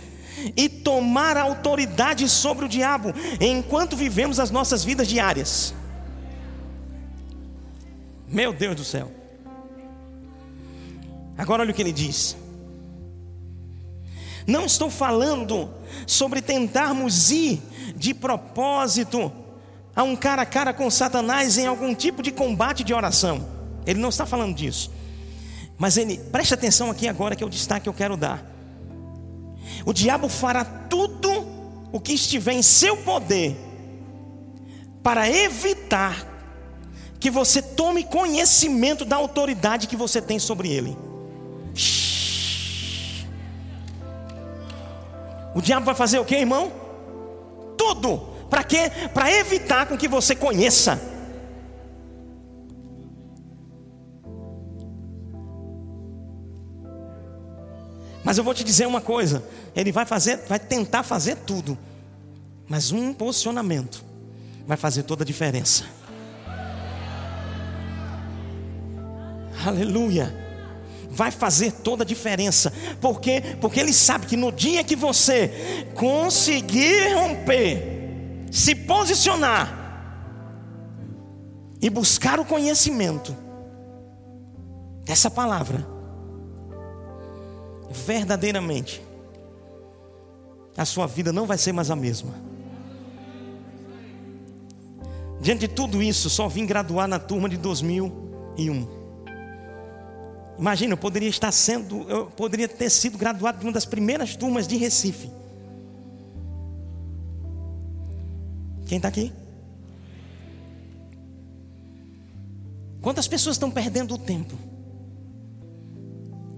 e 0.55 0.69
tomar 0.69 1.35
autoridade 1.37 2.27
sobre 2.29 2.65
o 2.65 2.69
diabo 2.69 3.13
enquanto 3.39 3.95
vivemos 3.95 4.39
as 4.39 4.51
nossas 4.51 4.83
vidas 4.83 5.07
diárias. 5.07 5.73
Meu 8.27 8.53
Deus 8.53 8.75
do 8.75 8.83
céu. 8.83 9.11
Agora 11.37 11.61
olha 11.61 11.71
o 11.71 11.73
que 11.73 11.81
ele 11.81 11.91
diz. 11.91 12.35
Não 14.47 14.65
estou 14.65 14.89
falando 14.89 15.69
sobre 16.05 16.41
tentarmos 16.41 17.31
ir 17.31 17.61
de 17.95 18.13
propósito 18.13 19.31
a 19.95 20.03
um 20.03 20.15
cara 20.15 20.43
a 20.43 20.45
cara 20.45 20.73
com 20.73 20.89
Satanás 20.89 21.57
em 21.57 21.67
algum 21.67 21.93
tipo 21.93 22.23
de 22.23 22.31
combate 22.31 22.83
de 22.83 22.93
oração. 22.93 23.45
Ele 23.85 23.99
não 23.99 24.09
está 24.09 24.25
falando 24.25 24.55
disso. 24.55 24.91
Mas 25.77 25.97
ele, 25.97 26.17
preste 26.17 26.53
atenção 26.53 26.89
aqui 26.89 27.07
agora 27.07 27.35
que 27.35 27.43
é 27.43 27.47
o 27.47 27.49
destaque 27.49 27.83
que 27.83 27.89
eu 27.89 27.93
quero 27.93 28.17
dar. 28.17 28.43
O 29.85 29.93
diabo 29.93 30.29
fará 30.29 30.63
tudo 30.63 31.29
o 31.91 31.99
que 31.99 32.13
estiver 32.13 32.53
em 32.53 32.63
seu 32.63 32.97
poder 32.97 33.55
para 35.03 35.29
evitar 35.29 36.25
que 37.19 37.29
você 37.29 37.61
tome 37.61 38.03
conhecimento 38.03 39.03
da 39.03 39.15
autoridade 39.15 39.87
que 39.87 39.95
você 39.95 40.21
tem 40.21 40.39
sobre 40.39 40.69
ele. 40.69 40.97
O 45.55 45.61
diabo 45.61 45.85
vai 45.85 45.95
fazer 45.95 46.19
o 46.19 46.25
que, 46.25 46.35
irmão? 46.35 46.71
Tudo. 47.77 48.19
Para 48.49 48.63
quê? 48.63 48.91
Para 49.13 49.31
evitar 49.31 49.87
com 49.87 49.97
que 49.97 50.07
você 50.07 50.35
conheça. 50.35 51.01
Mas 58.23 58.37
eu 58.37 58.43
vou 58.43 58.53
te 58.53 58.63
dizer 58.63 58.85
uma 58.85 58.99
coisa, 58.99 59.43
ele 59.75 59.91
vai 59.91 60.05
fazer, 60.05 60.37
vai 60.47 60.59
tentar 60.59 61.01
fazer 61.01 61.37
tudo. 61.37 61.77
Mas 62.67 62.91
um 62.91 63.13
posicionamento 63.13 64.03
vai 64.67 64.75
fazer 64.75 65.03
toda 65.03 65.23
a 65.23 65.25
diferença. 65.25 65.85
Aleluia. 69.65 70.46
Vai 71.09 71.31
fazer 71.31 71.71
toda 71.71 72.03
a 72.03 72.05
diferença. 72.05 72.71
Por 73.01 73.19
quê? 73.19 73.41
Porque 73.61 73.79
ele 73.79 73.93
sabe 73.93 74.25
que 74.25 74.37
no 74.37 74.51
dia 74.51 74.83
que 74.83 74.95
você 74.95 75.87
conseguir 75.95 77.13
romper, 77.13 78.47
se 78.51 78.75
posicionar 78.75 79.75
e 81.81 81.89
buscar 81.89 82.39
o 82.39 82.45
conhecimento 82.45 83.35
dessa 85.03 85.29
palavra, 85.29 85.87
verdadeiramente, 87.89 89.01
a 90.75 90.85
sua 90.85 91.07
vida 91.07 91.33
não 91.33 91.45
vai 91.45 91.57
ser 91.57 91.71
mais 91.71 91.89
a 91.89 91.95
mesma. 91.95 92.33
Diante 95.39 95.61
de 95.61 95.67
tudo 95.67 96.01
isso, 96.01 96.29
só 96.29 96.47
vim 96.47 96.65
graduar 96.65 97.07
na 97.07 97.19
turma 97.19 97.47
de 97.47 97.57
2001. 97.57 98.96
Imagina, 100.57 100.93
eu 100.93 100.97
poderia 100.97 101.29
estar 101.29 101.51
sendo, 101.51 102.09
eu 102.09 102.25
poderia 102.27 102.67
ter 102.67 102.89
sido 102.89 103.17
graduado 103.17 103.59
de 103.59 103.65
uma 103.65 103.71
das 103.71 103.85
primeiras 103.85 104.35
turmas 104.35 104.67
de 104.67 104.75
Recife. 104.75 105.29
Quem 108.87 108.97
está 108.97 109.07
aqui? 109.07 109.31
Quantas 113.01 113.27
pessoas 113.27 113.55
estão 113.55 113.69
perdendo 113.69 114.15
o 114.15 114.17
tempo? 114.17 114.55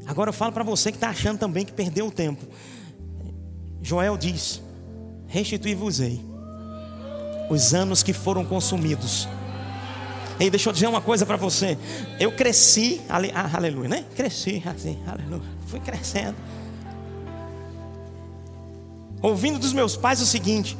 Agora 0.06 0.30
eu 0.30 0.34
falo 0.34 0.52
para 0.54 0.64
você 0.64 0.92
que 0.92 0.98
está 0.98 1.10
achando 1.10 1.38
também 1.38 1.66
que 1.66 1.74
perdeu 1.74 2.08
o 2.08 2.12
tempo. 2.12 2.48
Joel 3.82 4.18
diz: 4.18 4.62
Restituí-vos-ei 5.28 6.30
os 7.50 7.74
anos 7.74 8.04
que 8.04 8.14
foram 8.14 8.46
consumidos. 8.46 9.28
E 10.40 10.50
deixa 10.50 10.70
eu 10.70 10.74
dizer 10.74 10.88
uma 10.88 11.02
coisa 11.02 11.26
para 11.26 11.36
você. 11.36 11.78
Eu 12.20 12.32
cresci, 12.32 13.02
ah, 13.10 13.50
aleluia, 13.54 13.90
né? 13.90 14.06
Cresci 14.16 14.64
assim, 14.66 14.98
aleluia. 15.06 15.50
Fui 15.68 15.80
crescendo. 15.80 16.36
Ouvindo 19.22 19.60
dos 19.60 19.74
meus 19.74 19.98
pais 19.98 20.22
o 20.22 20.26
seguinte: 20.26 20.78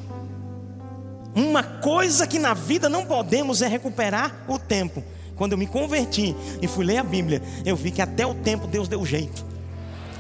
uma 1.36 1.62
coisa 1.62 2.26
que 2.26 2.40
na 2.40 2.54
vida 2.54 2.88
não 2.88 3.06
podemos 3.06 3.62
é 3.62 3.68
recuperar 3.68 4.46
o 4.48 4.58
tempo. 4.58 5.04
Quando 5.36 5.54
eu 5.54 5.58
me 5.58 5.68
converti 5.68 6.36
e 6.62 6.68
fui 6.68 6.86
ler 6.86 6.98
a 6.98 7.04
Bíblia, 7.04 7.42
eu 7.66 7.76
vi 7.76 7.92
que 7.92 8.02
até 8.02 8.26
o 8.26 8.34
tempo 8.34 8.68
Deus 8.68 8.88
deu 8.88 9.06
jeito. 9.06 9.46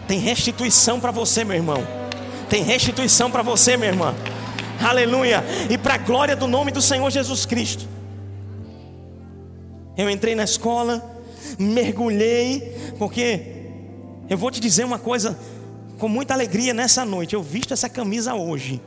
Tem 0.07 0.19
restituição 0.19 0.99
para 0.99 1.11
você, 1.11 1.43
meu 1.43 1.55
irmão. 1.55 1.85
Tem 2.49 2.63
restituição 2.63 3.29
para 3.29 3.43
você, 3.43 3.77
minha 3.77 3.91
irmã. 3.91 4.15
Aleluia. 4.81 5.43
E 5.69 5.77
para 5.77 5.95
a 5.95 5.97
glória 5.97 6.35
do 6.35 6.47
nome 6.47 6.71
do 6.71 6.81
Senhor 6.81 7.09
Jesus 7.09 7.45
Cristo. 7.45 7.87
Eu 9.99 10.09
entrei 10.09 10.33
na 10.33 10.45
escola, 10.45 11.03
mergulhei, 11.59 12.93
porque 12.97 13.41
eu 14.29 14.37
vou 14.37 14.49
te 14.49 14.61
dizer 14.61 14.85
uma 14.85 14.97
coisa 14.97 15.37
com 15.97 16.07
muita 16.07 16.33
alegria 16.33 16.73
nessa 16.73 17.03
noite. 17.03 17.35
Eu 17.35 17.43
visto 17.43 17.73
essa 17.73 17.89
camisa 17.89 18.33
hoje. 18.33 18.81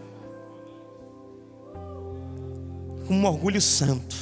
Com 3.07 3.15
um 3.15 3.27
orgulho 3.27 3.61
santo. 3.61 4.17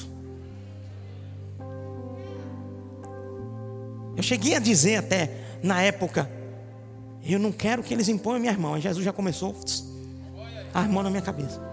Eu 4.16 4.23
cheguei 4.25 4.56
a 4.56 4.59
dizer 4.59 4.96
até 4.96 5.31
na 5.62 5.81
época, 5.81 6.29
eu 7.24 7.38
não 7.38 7.53
quero 7.53 7.85
que 7.85 7.94
eles 7.94 8.09
imponham 8.09 8.40
minhas 8.40 8.57
mãos. 8.57 8.83
Jesus 8.83 9.05
já 9.05 9.12
começou 9.12 9.55
a 10.74 10.83
mão 10.83 11.05
na 11.05 11.11
minha 11.11 11.22
cabeça. 11.22 11.69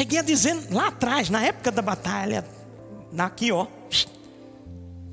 Cheguei 0.00 0.18
a 0.18 0.22
dizer 0.22 0.56
lá 0.72 0.88
atrás, 0.88 1.28
na 1.28 1.44
época 1.44 1.70
da 1.70 1.82
batalha, 1.82 2.42
aqui 3.18 3.52
ó, 3.52 3.66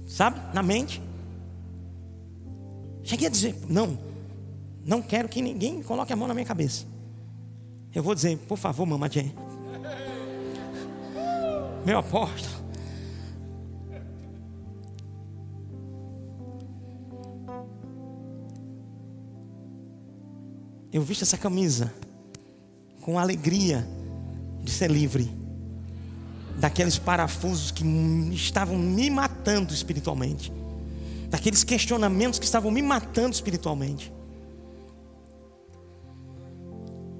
sabe, 0.08 0.40
na 0.54 0.64
mente. 0.64 1.04
Cheguei 3.04 3.28
a 3.28 3.30
dizer: 3.30 3.54
não, 3.68 4.00
não 4.86 5.02
quero 5.02 5.28
que 5.28 5.42
ninguém 5.42 5.84
coloque 5.84 6.14
a 6.14 6.16
mão 6.16 6.26
na 6.26 6.34
minha 6.34 6.46
cabeça. 6.46 6.86
Eu 7.94 8.02
vou 8.02 8.16
dizer: 8.16 8.38
por 8.48 8.58
favor, 8.58 8.86
mamadinha. 8.86 9.36
Meu 11.86 11.98
apóstolo. 11.98 12.66
Eu 20.94 21.02
visto 21.02 21.24
essa 21.24 21.38
camisa 21.38 21.94
com 23.02 23.20
alegria 23.20 23.86
de 24.68 24.74
ser 24.74 24.92
livre 24.92 25.34
daqueles 26.58 26.98
parafusos 26.98 27.72
que 27.72 27.84
estavam 28.34 28.78
me 28.78 29.10
matando 29.10 29.74
espiritualmente, 29.74 30.52
daqueles 31.30 31.64
questionamentos 31.64 32.38
que 32.40 32.46
estavam 32.46 32.70
me 32.70 32.82
matando 32.82 33.34
espiritualmente. 33.34 34.12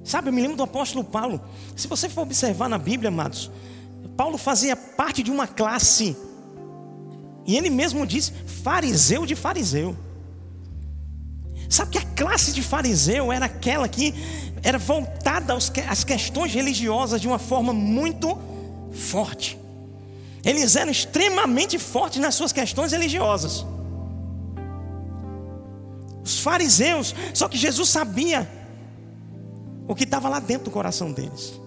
Sabe, 0.04 0.28
eu 0.28 0.32
me 0.32 0.42
lembro 0.42 0.56
do 0.56 0.62
apóstolo 0.62 1.04
Paulo. 1.04 1.40
Se 1.76 1.86
você 1.86 2.08
for 2.08 2.22
observar 2.22 2.68
na 2.68 2.78
Bíblia, 2.78 3.08
amados, 3.08 3.50
Paulo 4.16 4.36
fazia 4.38 4.74
parte 4.74 5.22
de 5.22 5.30
uma 5.30 5.46
classe, 5.46 6.16
e 7.46 7.56
ele 7.56 7.70
mesmo 7.70 8.06
diz: 8.06 8.32
fariseu 8.62 9.24
de 9.24 9.34
fariseu. 9.34 9.96
Sabe 11.68 11.92
que 11.92 11.98
a 11.98 12.02
classe 12.02 12.52
de 12.52 12.62
fariseu 12.62 13.30
era 13.30 13.44
aquela 13.44 13.86
que 13.88 14.14
era 14.68 14.78
voltada 14.78 15.54
às 15.54 16.04
questões 16.04 16.52
religiosas 16.52 17.22
de 17.22 17.26
uma 17.26 17.38
forma 17.38 17.72
muito 17.72 18.38
forte. 18.92 19.58
Eles 20.44 20.76
eram 20.76 20.92
extremamente 20.92 21.78
fortes 21.78 22.20
nas 22.20 22.34
suas 22.34 22.52
questões 22.52 22.92
religiosas. 22.92 23.64
Os 26.22 26.40
fariseus, 26.40 27.14
só 27.32 27.48
que 27.48 27.56
Jesus 27.56 27.88
sabia 27.88 28.46
o 29.86 29.94
que 29.94 30.04
estava 30.04 30.28
lá 30.28 30.38
dentro 30.38 30.64
do 30.66 30.70
coração 30.70 31.12
deles. 31.12 31.58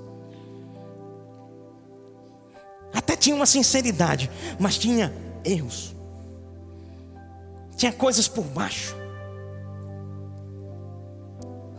Até 2.94 3.16
tinha 3.16 3.36
uma 3.36 3.48
sinceridade, 3.48 4.30
mas 4.60 4.78
tinha 4.78 5.12
erros. 5.44 5.96
Tinha 7.76 7.92
coisas 7.92 8.28
por 8.28 8.44
baixo 8.44 9.02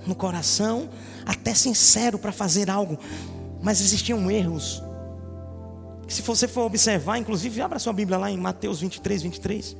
no 0.07 0.15
coração, 0.15 0.89
até 1.25 1.55
sincero 1.55 2.19
para 2.19 2.33
fazer 2.33 2.71
algo, 2.71 2.99
mas 3.63 3.81
existiam 3.81 4.31
erros. 4.31 4.83
Se 6.09 6.21
você 6.23 6.47
for 6.47 6.63
observar, 6.63 7.19
inclusive, 7.19 7.61
abra 7.61 7.79
sua 7.79 7.93
Bíblia 7.93 8.19
lá 8.19 8.31
em 8.31 8.37
Mateus 8.37 8.81
23, 8.81 9.23
23. 9.23 9.77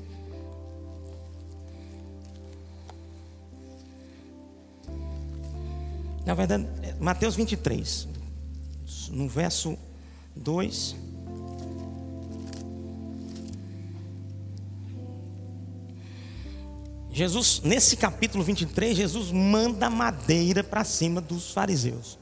Na 6.25 6.35
verdade, 6.35 6.67
é 6.83 6.95
Mateus 7.01 7.35
23, 7.35 8.09
no 9.11 9.29
verso 9.29 9.77
2. 10.37 11.12
Jesus, 17.13 17.61
nesse 17.63 17.95
capítulo 17.95 18.43
23, 18.43 18.97
Jesus 18.97 19.31
manda 19.31 19.91
madeira 19.91 20.65
para 20.65 20.83
cima 20.83 21.21
dos 21.21 21.53
fariseus. 21.53 22.19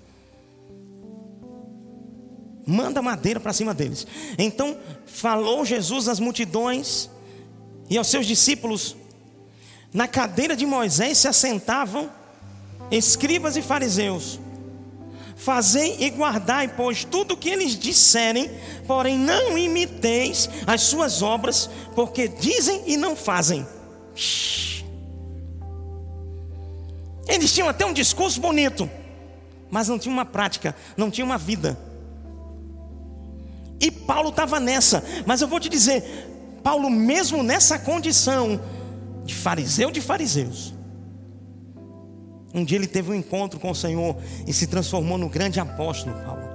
Manda 2.66 3.00
madeira 3.00 3.38
para 3.38 3.52
cima 3.52 3.72
deles. 3.72 4.04
Então 4.36 4.76
falou 5.06 5.64
Jesus 5.64 6.08
às 6.08 6.18
multidões 6.18 7.08
e 7.88 7.96
aos 7.96 8.08
seus 8.08 8.26
discípulos: 8.26 8.96
na 9.94 10.08
cadeira 10.08 10.56
de 10.56 10.66
Moisés 10.66 11.18
se 11.18 11.28
assentavam 11.28 12.10
escribas 12.90 13.56
e 13.56 13.62
fariseus. 13.62 14.40
Fazei 15.36 15.96
e 16.00 16.10
guardai, 16.10 16.68
pois, 16.76 17.02
tudo 17.04 17.32
o 17.32 17.36
que 17.36 17.48
eles 17.48 17.78
disserem, 17.78 18.50
porém 18.86 19.16
não 19.16 19.56
imiteis 19.56 20.50
as 20.66 20.82
suas 20.82 21.22
obras, 21.22 21.70
porque 21.94 22.28
dizem 22.28 22.82
e 22.86 22.96
não 22.96 23.16
fazem. 23.16 23.66
Shhh. 24.14 24.69
Eles 27.30 27.54
tinham 27.54 27.68
até 27.68 27.86
um 27.86 27.92
discurso 27.92 28.40
bonito, 28.40 28.90
mas 29.70 29.88
não 29.88 29.98
tinha 29.98 30.12
uma 30.12 30.24
prática, 30.24 30.74
não 30.96 31.10
tinha 31.10 31.24
uma 31.24 31.38
vida. 31.38 31.78
E 33.80 33.90
Paulo 33.90 34.30
estava 34.30 34.58
nessa, 34.58 35.02
mas 35.24 35.40
eu 35.40 35.46
vou 35.46 35.60
te 35.60 35.68
dizer, 35.68 36.02
Paulo, 36.62 36.90
mesmo 36.90 37.42
nessa 37.42 37.78
condição 37.78 38.60
de 39.24 39.34
fariseu 39.34 39.92
de 39.92 40.00
fariseus, 40.00 40.74
um 42.52 42.64
dia 42.64 42.76
ele 42.76 42.88
teve 42.88 43.12
um 43.12 43.14
encontro 43.14 43.60
com 43.60 43.70
o 43.70 43.74
Senhor 43.74 44.16
e 44.44 44.52
se 44.52 44.66
transformou 44.66 45.16
no 45.16 45.28
grande 45.28 45.60
apóstolo 45.60 46.16
Paulo. 46.24 46.50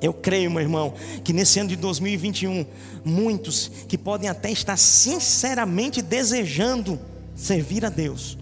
Eu 0.00 0.12
creio, 0.12 0.50
meu 0.50 0.60
irmão, 0.60 0.92
que 1.22 1.32
nesse 1.32 1.60
ano 1.60 1.68
de 1.68 1.76
2021, 1.76 2.66
muitos 3.04 3.68
que 3.88 3.96
podem 3.96 4.28
até 4.28 4.50
estar 4.50 4.76
sinceramente 4.76 6.02
desejando 6.02 6.98
servir 7.38 7.84
a 7.86 7.88
Deus, 7.88 8.36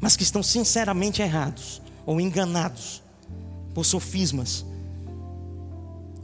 mas 0.00 0.16
que 0.16 0.22
estão 0.22 0.42
sinceramente 0.42 1.20
errados 1.20 1.80
ou 2.06 2.20
enganados 2.20 3.02
por 3.74 3.84
sofismas, 3.84 4.64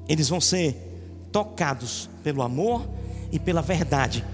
eles 0.08 0.28
vão 0.28 0.40
ser 0.40 1.28
tocados 1.30 2.08
pelo 2.24 2.42
amor 2.42 2.88
e 3.30 3.38
pela 3.38 3.60
verdade 3.60 4.24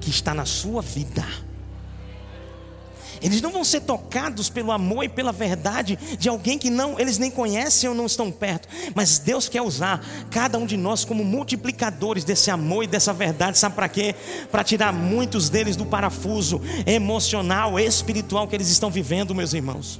que 0.00 0.08
está 0.08 0.32
na 0.32 0.44
sua 0.44 0.80
vida. 0.80 1.26
Eles 3.24 3.40
não 3.40 3.50
vão 3.50 3.64
ser 3.64 3.80
tocados 3.80 4.50
pelo 4.50 4.70
amor 4.70 5.02
e 5.02 5.08
pela 5.08 5.32
verdade 5.32 5.98
de 6.18 6.28
alguém 6.28 6.58
que 6.58 6.68
não 6.68 7.00
eles 7.00 7.16
nem 7.16 7.30
conhecem 7.30 7.88
ou 7.88 7.94
não 7.94 8.04
estão 8.04 8.30
perto. 8.30 8.68
Mas 8.94 9.18
Deus 9.18 9.48
quer 9.48 9.62
usar 9.62 10.04
cada 10.30 10.58
um 10.58 10.66
de 10.66 10.76
nós 10.76 11.06
como 11.06 11.24
multiplicadores 11.24 12.22
desse 12.22 12.50
amor 12.50 12.84
e 12.84 12.86
dessa 12.86 13.14
verdade. 13.14 13.56
Sabe 13.56 13.76
para 13.76 13.88
quê? 13.88 14.14
Para 14.52 14.62
tirar 14.62 14.92
muitos 14.92 15.48
deles 15.48 15.74
do 15.74 15.86
parafuso 15.86 16.60
emocional, 16.84 17.80
espiritual 17.80 18.46
que 18.46 18.54
eles 18.54 18.68
estão 18.68 18.90
vivendo, 18.90 19.34
meus 19.34 19.54
irmãos. 19.54 19.98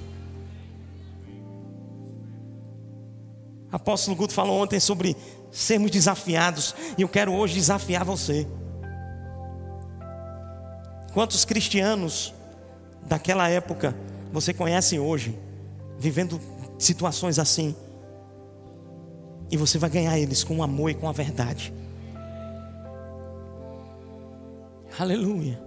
Apóstolo 3.72 4.14
Guto 4.14 4.34
falou 4.34 4.62
ontem 4.62 4.78
sobre 4.78 5.16
sermos 5.50 5.90
desafiados, 5.90 6.74
e 6.98 7.00
eu 7.02 7.08
quero 7.08 7.32
hoje 7.32 7.54
desafiar 7.54 8.04
você. 8.04 8.46
Quantos 11.14 11.46
cristianos 11.46 12.34
daquela 13.06 13.48
época 13.48 13.96
você 14.32 14.52
conhece 14.52 14.98
hoje, 14.98 15.38
vivendo 15.98 16.40
situações 16.78 17.38
assim. 17.38 17.74
E 19.50 19.56
você 19.56 19.78
vai 19.78 19.90
ganhar 19.90 20.18
eles 20.18 20.42
com 20.42 20.58
o 20.58 20.62
amor 20.62 20.90
e 20.90 20.94
com 20.94 21.08
a 21.08 21.12
verdade. 21.12 21.72
Aleluia. 24.98 25.60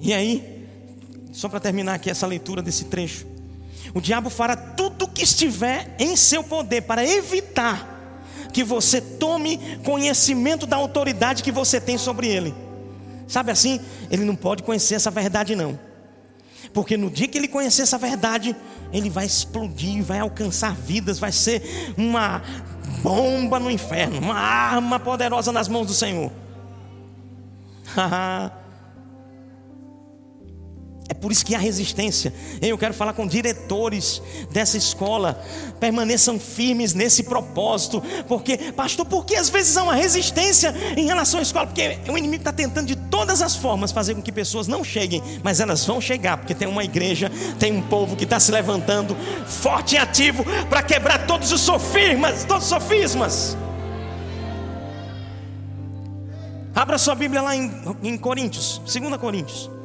E 0.00 0.12
aí, 0.12 0.66
só 1.32 1.48
para 1.48 1.60
terminar 1.60 1.94
aqui 1.94 2.10
essa 2.10 2.26
leitura 2.26 2.62
desse 2.62 2.86
trecho. 2.86 3.26
O 3.94 4.00
diabo 4.00 4.30
fará 4.30 4.56
tudo 4.56 5.04
o 5.04 5.08
que 5.08 5.22
estiver 5.22 5.94
em 5.98 6.16
seu 6.16 6.42
poder 6.42 6.82
para 6.82 7.04
evitar 7.04 7.88
que 8.52 8.62
você 8.62 9.00
tome 9.00 9.58
conhecimento 9.84 10.66
da 10.66 10.76
autoridade 10.76 11.42
que 11.42 11.50
você 11.50 11.80
tem 11.80 11.96
sobre 11.96 12.28
ele. 12.28 12.54
Sabe 13.32 13.50
assim? 13.50 13.80
Ele 14.10 14.26
não 14.26 14.36
pode 14.36 14.62
conhecer 14.62 14.94
essa 14.94 15.10
verdade, 15.10 15.56
não. 15.56 15.80
Porque 16.74 16.98
no 16.98 17.10
dia 17.10 17.26
que 17.26 17.38
ele 17.38 17.48
conhecer 17.48 17.80
essa 17.80 17.96
verdade, 17.96 18.54
ele 18.92 19.08
vai 19.08 19.24
explodir, 19.24 20.02
vai 20.02 20.18
alcançar 20.18 20.76
vidas, 20.76 21.18
vai 21.18 21.32
ser 21.32 21.94
uma 21.96 22.42
bomba 23.02 23.58
no 23.58 23.70
inferno, 23.70 24.18
uma 24.18 24.34
arma 24.34 25.00
poderosa 25.00 25.50
nas 25.50 25.66
mãos 25.66 25.86
do 25.86 25.94
Senhor. 25.94 26.30
É 31.12 31.14
por 31.14 31.30
isso 31.30 31.44
que 31.44 31.54
há 31.54 31.58
resistência. 31.58 32.32
Eu 32.62 32.78
quero 32.78 32.94
falar 32.94 33.12
com 33.12 33.26
diretores 33.26 34.22
dessa 34.50 34.78
escola. 34.78 35.38
Permaneçam 35.78 36.40
firmes 36.40 36.94
nesse 36.94 37.24
propósito. 37.24 38.02
Porque, 38.26 38.56
pastor, 38.72 39.04
por 39.04 39.26
que 39.26 39.36
às 39.36 39.50
vezes 39.50 39.76
há 39.76 39.82
uma 39.82 39.94
resistência 39.94 40.74
em 40.96 41.04
relação 41.04 41.38
à 41.38 41.42
escola? 41.42 41.66
Porque 41.66 41.98
o 42.08 42.16
inimigo 42.16 42.40
está 42.40 42.50
tentando 42.50 42.86
de 42.86 42.96
todas 42.96 43.42
as 43.42 43.54
formas 43.54 43.92
fazer 43.92 44.14
com 44.14 44.22
que 44.22 44.32
pessoas 44.32 44.66
não 44.66 44.82
cheguem. 44.82 45.22
Mas 45.42 45.60
elas 45.60 45.84
vão 45.84 46.00
chegar, 46.00 46.38
porque 46.38 46.54
tem 46.54 46.66
uma 46.66 46.82
igreja, 46.82 47.30
tem 47.58 47.76
um 47.76 47.82
povo 47.82 48.16
que 48.16 48.24
está 48.24 48.40
se 48.40 48.50
levantando 48.50 49.14
forte 49.46 49.96
e 49.96 49.98
ativo 49.98 50.42
para 50.70 50.82
quebrar 50.82 51.26
todos 51.26 51.52
os 51.52 51.60
sofismas, 51.60 52.44
todos 52.44 52.64
os 52.64 52.70
sofismas. 52.70 53.54
Abra 56.74 56.96
sua 56.96 57.14
Bíblia 57.14 57.42
lá 57.42 57.54
em, 57.54 57.70
em 58.02 58.16
Coríntios, 58.16 58.80
2 58.86 59.18
Coríntios. 59.18 59.81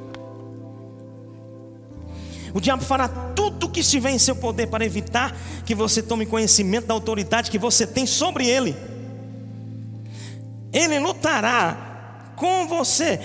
O 2.58 2.60
diabo 2.60 2.84
fará 2.84 3.08
tudo 3.08 3.67
o 3.67 3.70
que 3.70 3.82
estiver 3.82 4.10
em 4.10 4.17
seu 4.17 4.36
poder 4.36 4.65
para 4.65 4.84
evitar 4.84 5.32
que 5.63 5.76
você 5.76 6.02
tome 6.02 6.26
conhecimento 6.26 6.88
da 6.88 6.93
autoridade 6.96 7.52
que 7.52 7.60
você 7.60 7.86
tem 7.86 8.08
sobre 8.08 8.48
ele. 8.48 8.76
Ele 10.74 10.98
lutará 10.98 12.32
com 12.36 12.67
você, 12.67 13.20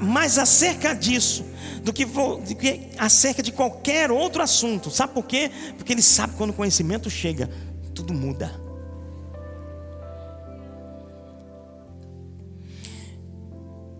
mas 0.00 0.38
acerca 0.38 0.94
disso, 0.94 1.44
do 1.82 1.92
que, 1.92 2.06
do 2.06 2.56
que 2.58 2.88
acerca 2.96 3.42
de 3.42 3.52
qualquer 3.52 4.10
outro 4.10 4.42
assunto. 4.42 4.90
Sabe 4.90 5.12
por 5.12 5.26
quê? 5.26 5.50
Porque 5.76 5.92
ele 5.92 6.00
sabe 6.00 6.32
quando 6.38 6.48
o 6.48 6.54
conhecimento 6.54 7.10
chega, 7.10 7.50
tudo 7.94 8.14
muda. 8.14 8.58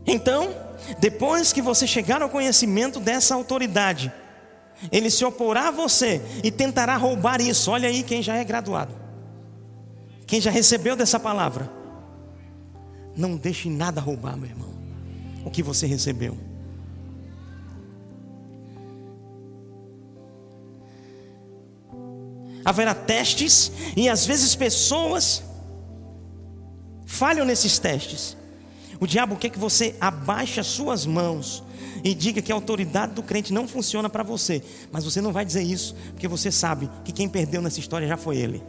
Então, 0.06 0.54
depois 0.98 1.52
que 1.52 1.60
você 1.60 1.86
chegar 1.86 2.22
ao 2.22 2.30
conhecimento 2.30 2.98
dessa 2.98 3.34
autoridade, 3.34 4.10
ele 4.90 5.10
se 5.10 5.24
oporá 5.24 5.68
a 5.68 5.70
você 5.70 6.22
e 6.42 6.50
tentará 6.50 6.96
roubar 6.96 7.40
isso. 7.40 7.70
Olha 7.70 7.88
aí 7.88 8.02
quem 8.02 8.22
já 8.22 8.36
é 8.36 8.44
graduado, 8.44 8.94
quem 10.26 10.40
já 10.40 10.50
recebeu 10.50 10.94
dessa 10.94 11.18
palavra. 11.18 11.70
Não 13.16 13.36
deixe 13.36 13.68
nada 13.68 14.00
roubar, 14.00 14.36
meu 14.36 14.48
irmão, 14.48 14.68
o 15.44 15.50
que 15.50 15.62
você 15.62 15.86
recebeu. 15.86 16.36
Haverá 22.64 22.94
testes 22.94 23.72
e 23.96 24.08
às 24.08 24.26
vezes 24.26 24.54
pessoas 24.54 25.42
falham 27.06 27.44
nesses 27.44 27.78
testes. 27.78 28.37
O 29.00 29.06
diabo 29.06 29.36
quer 29.36 29.50
que 29.50 29.58
você 29.58 29.94
abaixe 30.00 30.58
as 30.58 30.66
suas 30.66 31.06
mãos 31.06 31.62
e 32.02 32.14
diga 32.14 32.42
que 32.42 32.50
a 32.50 32.54
autoridade 32.54 33.14
do 33.14 33.22
crente 33.22 33.52
não 33.52 33.68
funciona 33.68 34.08
para 34.08 34.22
você, 34.22 34.62
mas 34.90 35.04
você 35.04 35.20
não 35.20 35.32
vai 35.32 35.44
dizer 35.44 35.62
isso, 35.62 35.94
porque 36.12 36.26
você 36.26 36.50
sabe 36.50 36.90
que 37.04 37.12
quem 37.12 37.28
perdeu 37.28 37.62
nessa 37.62 37.80
história 37.80 38.06
já 38.06 38.16
foi 38.16 38.36
ele. 38.38 38.62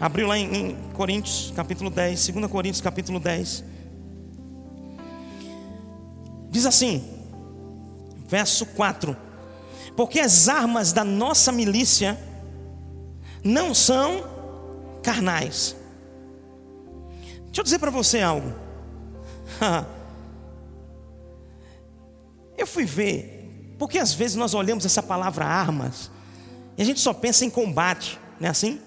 Abriu 0.00 0.26
lá 0.26 0.38
em, 0.38 0.54
em 0.54 0.76
Coríntios, 0.92 1.52
capítulo 1.54 1.90
10, 1.90 2.28
2 2.28 2.46
Coríntios, 2.50 2.80
capítulo 2.80 3.18
10. 3.18 3.64
Diz 6.50 6.66
assim, 6.66 7.04
verso 8.26 8.66
4: 8.66 9.16
Porque 9.96 10.20
as 10.20 10.48
armas 10.48 10.92
da 10.92 11.04
nossa 11.04 11.52
milícia 11.52 12.18
não 13.42 13.74
são 13.74 14.24
carnais. 15.02 15.75
Deixa 17.56 17.62
eu 17.62 17.64
dizer 17.64 17.78
para 17.78 17.90
você 17.90 18.20
algo. 18.20 18.52
Eu 22.58 22.66
fui 22.66 22.84
ver, 22.84 23.74
porque 23.78 23.98
às 23.98 24.12
vezes 24.12 24.36
nós 24.36 24.52
olhamos 24.52 24.84
essa 24.84 25.02
palavra 25.02 25.46
armas 25.46 26.10
e 26.76 26.82
a 26.82 26.84
gente 26.84 27.00
só 27.00 27.14
pensa 27.14 27.46
em 27.46 27.50
combate, 27.50 28.20
não 28.38 28.48
é 28.48 28.50
assim? 28.50 28.78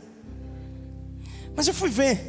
Mas 1.55 1.67
eu 1.67 1.73
fui 1.73 1.89
ver 1.89 2.19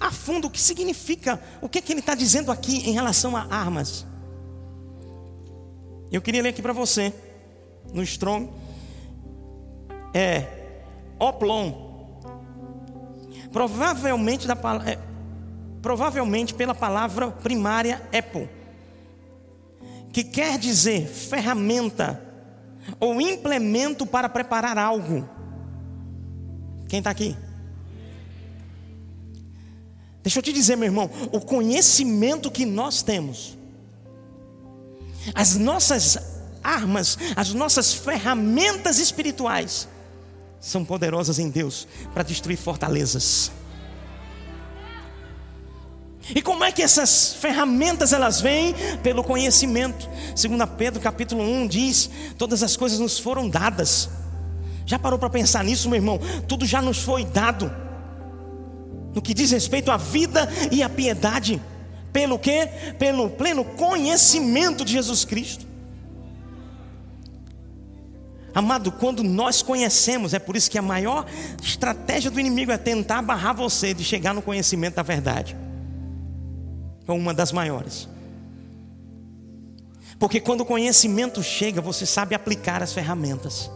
a 0.00 0.10
fundo 0.10 0.48
o 0.48 0.50
que 0.50 0.60
significa, 0.60 1.40
o 1.60 1.68
que, 1.68 1.78
é 1.78 1.82
que 1.82 1.92
ele 1.92 2.00
está 2.00 2.14
dizendo 2.14 2.50
aqui 2.50 2.88
em 2.88 2.92
relação 2.92 3.36
a 3.36 3.46
armas. 3.50 4.06
Eu 6.10 6.20
queria 6.20 6.42
ler 6.42 6.50
aqui 6.50 6.60
para 6.60 6.72
você, 6.72 7.14
no 7.92 8.02
Strong, 8.02 8.50
é 10.12 10.46
Oplon. 11.18 11.91
Provavelmente, 13.52 14.46
da, 14.46 14.56
é, 14.86 14.98
provavelmente 15.80 16.54
pela 16.54 16.74
palavra 16.74 17.30
primária 17.30 18.00
Apple 18.16 18.48
que 20.12 20.22
quer 20.22 20.58
dizer 20.58 21.08
ferramenta 21.08 22.22
ou 23.00 23.20
implemento 23.20 24.04
para 24.04 24.28
preparar 24.28 24.76
algo. 24.76 25.28
Quem 26.88 26.98
está 26.98 27.10
aqui? 27.10 27.34
Deixa 30.22 30.38
eu 30.38 30.42
te 30.42 30.52
dizer, 30.52 30.76
meu 30.76 30.86
irmão, 30.86 31.10
o 31.32 31.40
conhecimento 31.40 32.50
que 32.50 32.66
nós 32.66 33.02
temos, 33.02 33.56
as 35.34 35.56
nossas 35.56 36.18
armas, 36.62 37.18
as 37.34 37.52
nossas 37.54 37.94
ferramentas 37.94 38.98
espirituais, 38.98 39.88
são 40.62 40.84
poderosas 40.84 41.40
em 41.40 41.50
Deus 41.50 41.88
para 42.14 42.22
destruir 42.22 42.56
fortalezas. 42.56 43.50
E 46.32 46.40
como 46.40 46.62
é 46.62 46.70
que 46.70 46.80
essas 46.80 47.34
ferramentas 47.34 48.12
elas 48.12 48.40
vêm? 48.40 48.72
Pelo 49.02 49.24
conhecimento. 49.24 50.08
Segundo 50.36 50.64
Pedro 50.68 51.00
capítulo 51.00 51.42
1 51.42 51.66
diz: 51.66 52.08
todas 52.38 52.62
as 52.62 52.76
coisas 52.76 53.00
nos 53.00 53.18
foram 53.18 53.48
dadas. 53.48 54.08
Já 54.86 55.00
parou 55.00 55.18
para 55.18 55.28
pensar 55.28 55.64
nisso, 55.64 55.88
meu 55.88 55.96
irmão? 55.96 56.20
Tudo 56.46 56.64
já 56.64 56.80
nos 56.80 57.00
foi 57.00 57.24
dado. 57.24 57.70
No 59.12 59.20
que 59.20 59.34
diz 59.34 59.50
respeito 59.50 59.90
à 59.90 59.96
vida 59.96 60.48
e 60.70 60.80
à 60.80 60.88
piedade. 60.88 61.60
Pelo 62.12 62.38
que? 62.38 62.68
Pelo 63.00 63.28
pleno 63.30 63.64
conhecimento 63.64 64.84
de 64.84 64.92
Jesus 64.92 65.24
Cristo. 65.24 65.71
Amado, 68.54 68.92
quando 68.92 69.22
nós 69.22 69.62
conhecemos, 69.62 70.34
é 70.34 70.38
por 70.38 70.56
isso 70.56 70.70
que 70.70 70.76
a 70.76 70.82
maior 70.82 71.24
estratégia 71.62 72.30
do 72.30 72.38
inimigo 72.38 72.70
é 72.70 72.76
tentar 72.76 73.22
barrar 73.22 73.54
você 73.54 73.94
de 73.94 74.04
chegar 74.04 74.34
no 74.34 74.42
conhecimento 74.42 74.96
da 74.96 75.02
verdade. 75.02 75.56
É 77.06 77.12
uma 77.12 77.32
das 77.32 77.50
maiores. 77.50 78.08
Porque 80.18 80.38
quando 80.38 80.60
o 80.60 80.66
conhecimento 80.66 81.42
chega, 81.42 81.80
você 81.80 82.04
sabe 82.04 82.34
aplicar 82.34 82.82
as 82.82 82.92
ferramentas. 82.92 83.70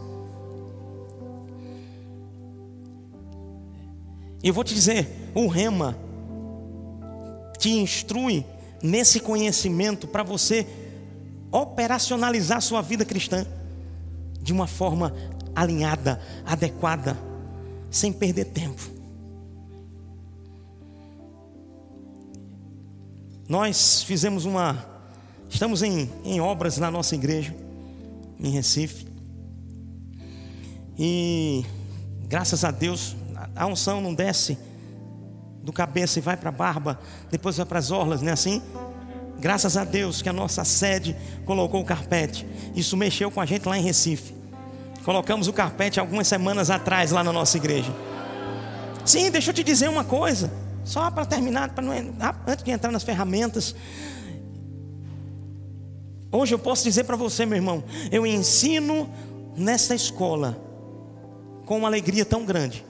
E 4.43 4.47
eu 4.47 4.53
vou 4.53 4.63
te 4.63 4.75
dizer, 4.75 5.31
o 5.33 5.47
rema 5.47 5.97
te 7.57 7.71
instrui 7.71 8.45
nesse 8.81 9.19
conhecimento 9.19 10.07
para 10.07 10.21
você 10.21 10.67
operacionalizar 11.51 12.59
a 12.59 12.61
sua 12.61 12.81
vida 12.81 13.03
cristã 13.03 13.45
de 14.47 14.53
uma 14.53 14.65
forma 14.65 15.13
alinhada, 15.53 16.21
adequada, 16.45 17.17
sem 17.91 18.13
perder 18.13 18.45
tempo. 18.45 18.81
Nós 23.45 24.03
fizemos 24.03 24.45
uma. 24.45 24.85
Estamos 25.49 25.83
em, 25.83 26.09
em 26.23 26.39
obras 26.39 26.77
na 26.77 26.89
nossa 26.89 27.13
igreja, 27.13 27.53
em 28.39 28.49
Recife. 28.49 29.05
E 30.97 31.65
graças 32.25 32.63
a 32.63 32.71
Deus, 32.71 33.17
a 33.53 33.67
unção 33.67 33.99
não 33.99 34.13
desce 34.13 34.57
do 35.61 35.73
cabeça 35.73 36.19
e 36.19 36.21
vai 36.21 36.37
para 36.37 36.47
a 36.47 36.53
barba, 36.53 36.97
depois 37.29 37.57
vai 37.57 37.65
para 37.65 37.79
as 37.79 37.91
orlas, 37.91 38.21
não 38.21 38.29
é 38.29 38.31
assim? 38.31 38.61
Graças 39.39 39.75
a 39.75 39.83
Deus 39.83 40.21
que 40.21 40.29
a 40.29 40.33
nossa 40.33 40.63
sede 40.63 41.17
colocou 41.45 41.81
o 41.81 41.85
carpete. 41.85 42.47
Isso 42.73 42.95
mexeu 42.95 43.29
com 43.29 43.41
a 43.41 43.45
gente 43.45 43.67
lá 43.67 43.77
em 43.77 43.83
Recife. 43.83 44.36
Colocamos 45.07 45.47
o 45.47 45.53
carpete 45.53 46.01
algumas 46.01 46.27
semanas 46.27 46.69
atrás 46.69 47.11
lá 47.11 47.23
na 47.23 47.31
nossa 47.31 47.55
igreja. 47.55 47.95
Sim, 49.05 49.31
deixa 49.31 49.51
eu 49.51 49.53
te 49.53 49.63
dizer 49.63 49.89
uma 49.89 50.03
coisa. 50.03 50.51
Só 50.83 51.09
para 51.09 51.25
terminar, 51.25 51.69
para 51.69 51.81
não, 51.81 51.93
antes 52.45 52.65
de 52.65 52.71
entrar 52.71 52.91
nas 52.91 53.03
ferramentas. 53.03 53.73
Hoje 56.29 56.53
eu 56.53 56.59
posso 56.59 56.83
dizer 56.83 57.05
para 57.05 57.15
você, 57.15 57.45
meu 57.45 57.55
irmão, 57.55 57.85
eu 58.11 58.27
ensino 58.27 59.09
nessa 59.55 59.95
escola 59.95 60.61
com 61.65 61.77
uma 61.77 61.87
alegria 61.87 62.25
tão 62.25 62.43
grande, 62.43 62.85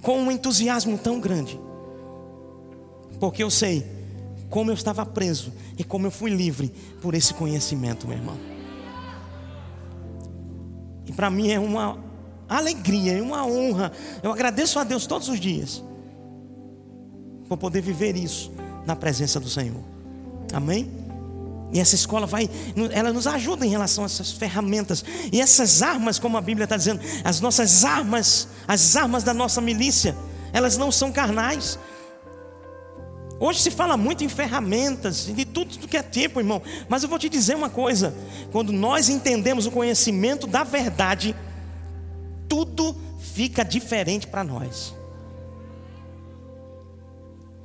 com 0.00 0.18
um 0.20 0.30
entusiasmo 0.30 0.96
tão 0.96 1.20
grande, 1.20 1.60
porque 3.20 3.42
eu 3.42 3.50
sei 3.50 3.86
como 4.48 4.70
eu 4.70 4.74
estava 4.74 5.04
preso 5.04 5.52
e 5.76 5.84
como 5.84 6.06
eu 6.06 6.10
fui 6.10 6.30
livre 6.30 6.72
por 7.02 7.14
esse 7.14 7.34
conhecimento, 7.34 8.08
meu 8.08 8.16
irmão. 8.16 8.53
E 11.06 11.12
para 11.12 11.30
mim 11.30 11.50
é 11.50 11.58
uma 11.58 11.98
alegria, 12.48 13.18
é 13.18 13.22
uma 13.22 13.46
honra. 13.46 13.92
Eu 14.22 14.32
agradeço 14.32 14.78
a 14.78 14.84
Deus 14.84 15.06
todos 15.06 15.28
os 15.28 15.40
dias 15.40 15.82
por 17.48 17.58
poder 17.58 17.80
viver 17.80 18.16
isso 18.16 18.52
na 18.86 18.96
presença 18.96 19.38
do 19.38 19.48
Senhor. 19.48 19.82
Amém? 20.52 20.90
E 21.72 21.80
essa 21.80 21.94
escola 21.94 22.26
vai, 22.26 22.48
ela 22.92 23.12
nos 23.12 23.26
ajuda 23.26 23.66
em 23.66 23.68
relação 23.68 24.04
a 24.04 24.06
essas 24.06 24.30
ferramentas 24.30 25.04
e 25.32 25.40
essas 25.40 25.82
armas, 25.82 26.18
como 26.18 26.36
a 26.36 26.40
Bíblia 26.40 26.64
está 26.64 26.76
dizendo, 26.76 27.00
as 27.24 27.40
nossas 27.40 27.84
armas, 27.84 28.46
as 28.68 28.94
armas 28.94 29.24
da 29.24 29.34
nossa 29.34 29.60
milícia, 29.60 30.16
elas 30.52 30.76
não 30.76 30.92
são 30.92 31.10
carnais, 31.10 31.78
Hoje 33.40 33.60
se 33.60 33.70
fala 33.70 33.96
muito 33.96 34.22
em 34.22 34.28
ferramentas, 34.28 35.26
de 35.26 35.44
tudo 35.44 35.88
que 35.88 35.96
é 35.96 36.02
tempo, 36.02 36.40
irmão. 36.40 36.62
Mas 36.88 37.02
eu 37.02 37.08
vou 37.08 37.18
te 37.18 37.28
dizer 37.28 37.56
uma 37.56 37.68
coisa: 37.68 38.14
quando 38.52 38.72
nós 38.72 39.08
entendemos 39.08 39.66
o 39.66 39.70
conhecimento 39.70 40.46
da 40.46 40.62
verdade, 40.62 41.34
tudo 42.48 42.96
fica 43.18 43.64
diferente 43.64 44.26
para 44.26 44.44
nós. 44.44 44.94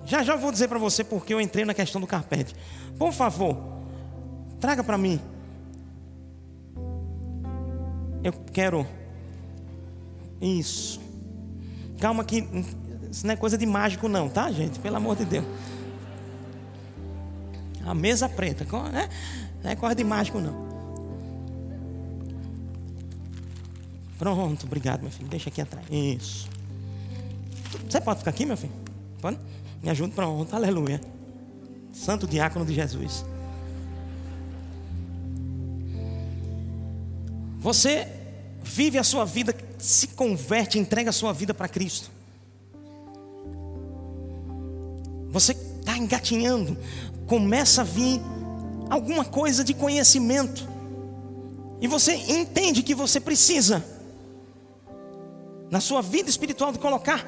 Já 0.06 0.24
já 0.24 0.36
vou 0.36 0.52
dizer 0.52 0.68
para 0.68 0.80
você 0.80 1.04
porque 1.04 1.34
eu 1.34 1.40
entrei 1.40 1.66
na 1.66 1.74
questão 1.74 2.02
do 2.02 2.08
carpete. 2.08 2.56
Por 2.98 3.14
favor, 3.14 3.56
traga 4.60 4.84
para 4.84 4.98
mim. 4.98 5.22
Eu 8.24 8.34
quero. 8.52 8.88
Isso. 10.42 11.00
Calma 12.00 12.24
que 12.24 12.42
isso 13.12 13.26
não 13.26 13.34
é 13.34 13.36
coisa 13.36 13.58
de 13.58 13.66
mágico, 13.66 14.08
não, 14.08 14.30
tá, 14.30 14.52
gente? 14.52 14.80
Pelo 14.80 14.98
amor 14.98 15.16
de 15.16 15.26
Deus. 15.26 15.46
A 17.86 17.94
mesa 17.94 18.30
preta, 18.30 18.66
né? 18.92 19.10
Não 19.64 19.72
é 19.72 19.76
coisa 19.76 19.96
de 19.96 20.04
mágico, 20.04 20.40
não. 20.40 20.70
Pronto, 24.18 24.66
obrigado, 24.66 25.02
meu 25.02 25.10
filho. 25.10 25.30
Deixa 25.30 25.50
aqui 25.50 25.62
atrás. 25.62 25.86
Isso. 25.90 26.48
Você 27.90 28.00
pode 28.02 28.20
ficar 28.20 28.32
aqui, 28.32 28.46
meu 28.46 28.58
filho? 28.58 28.74
Pode? 29.22 29.40
Me 29.82 29.90
ajuda, 29.90 30.14
pronto, 30.14 30.56
aleluia. 30.56 31.02
Santo 31.94 32.28
diácono 32.28 32.66
de 32.66 32.74
Jesus. 32.74 33.26
Você 37.60 38.08
vive 38.64 38.98
a 38.98 39.04
sua 39.04 39.26
vida, 39.26 39.56
se 39.78 40.10
converte, 40.10 40.78
entrega 40.78 41.10
a 41.10 41.14
sua 41.14 41.34
vida 41.34 41.54
para 41.54 41.68
Cristo. 41.68 42.12
Você 45.32 45.54
está 45.54 45.98
engatinhando, 45.98 46.78
começa 47.28 47.82
a 47.82 47.84
vir 47.84 48.20
alguma 48.90 49.24
coisa 49.24 49.64
de 49.64 49.74
conhecimento, 49.74 50.68
e 51.82 51.88
você 51.88 52.14
entende 52.16 52.84
que 52.84 52.94
você 52.94 53.20
precisa, 53.20 53.86
na 55.70 55.80
sua 55.80 56.02
vida 56.02 56.30
espiritual, 56.30 56.72
de 56.72 56.80
colocar 56.80 57.26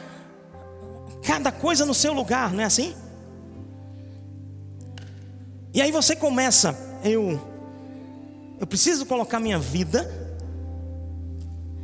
cada 1.24 1.52
coisa 1.52 1.86
no 1.86 1.94
seu 1.94 2.14
lugar, 2.14 2.52
não 2.52 2.62
é 2.62 2.66
assim? 2.66 2.96
E 5.74 5.82
aí 5.82 5.92
você 5.92 6.16
começa, 6.16 6.76
eu, 7.04 7.40
eu 8.60 8.68
preciso 8.68 9.06
colocar 9.06 9.40
minha 9.40 9.60
vida, 9.60 10.12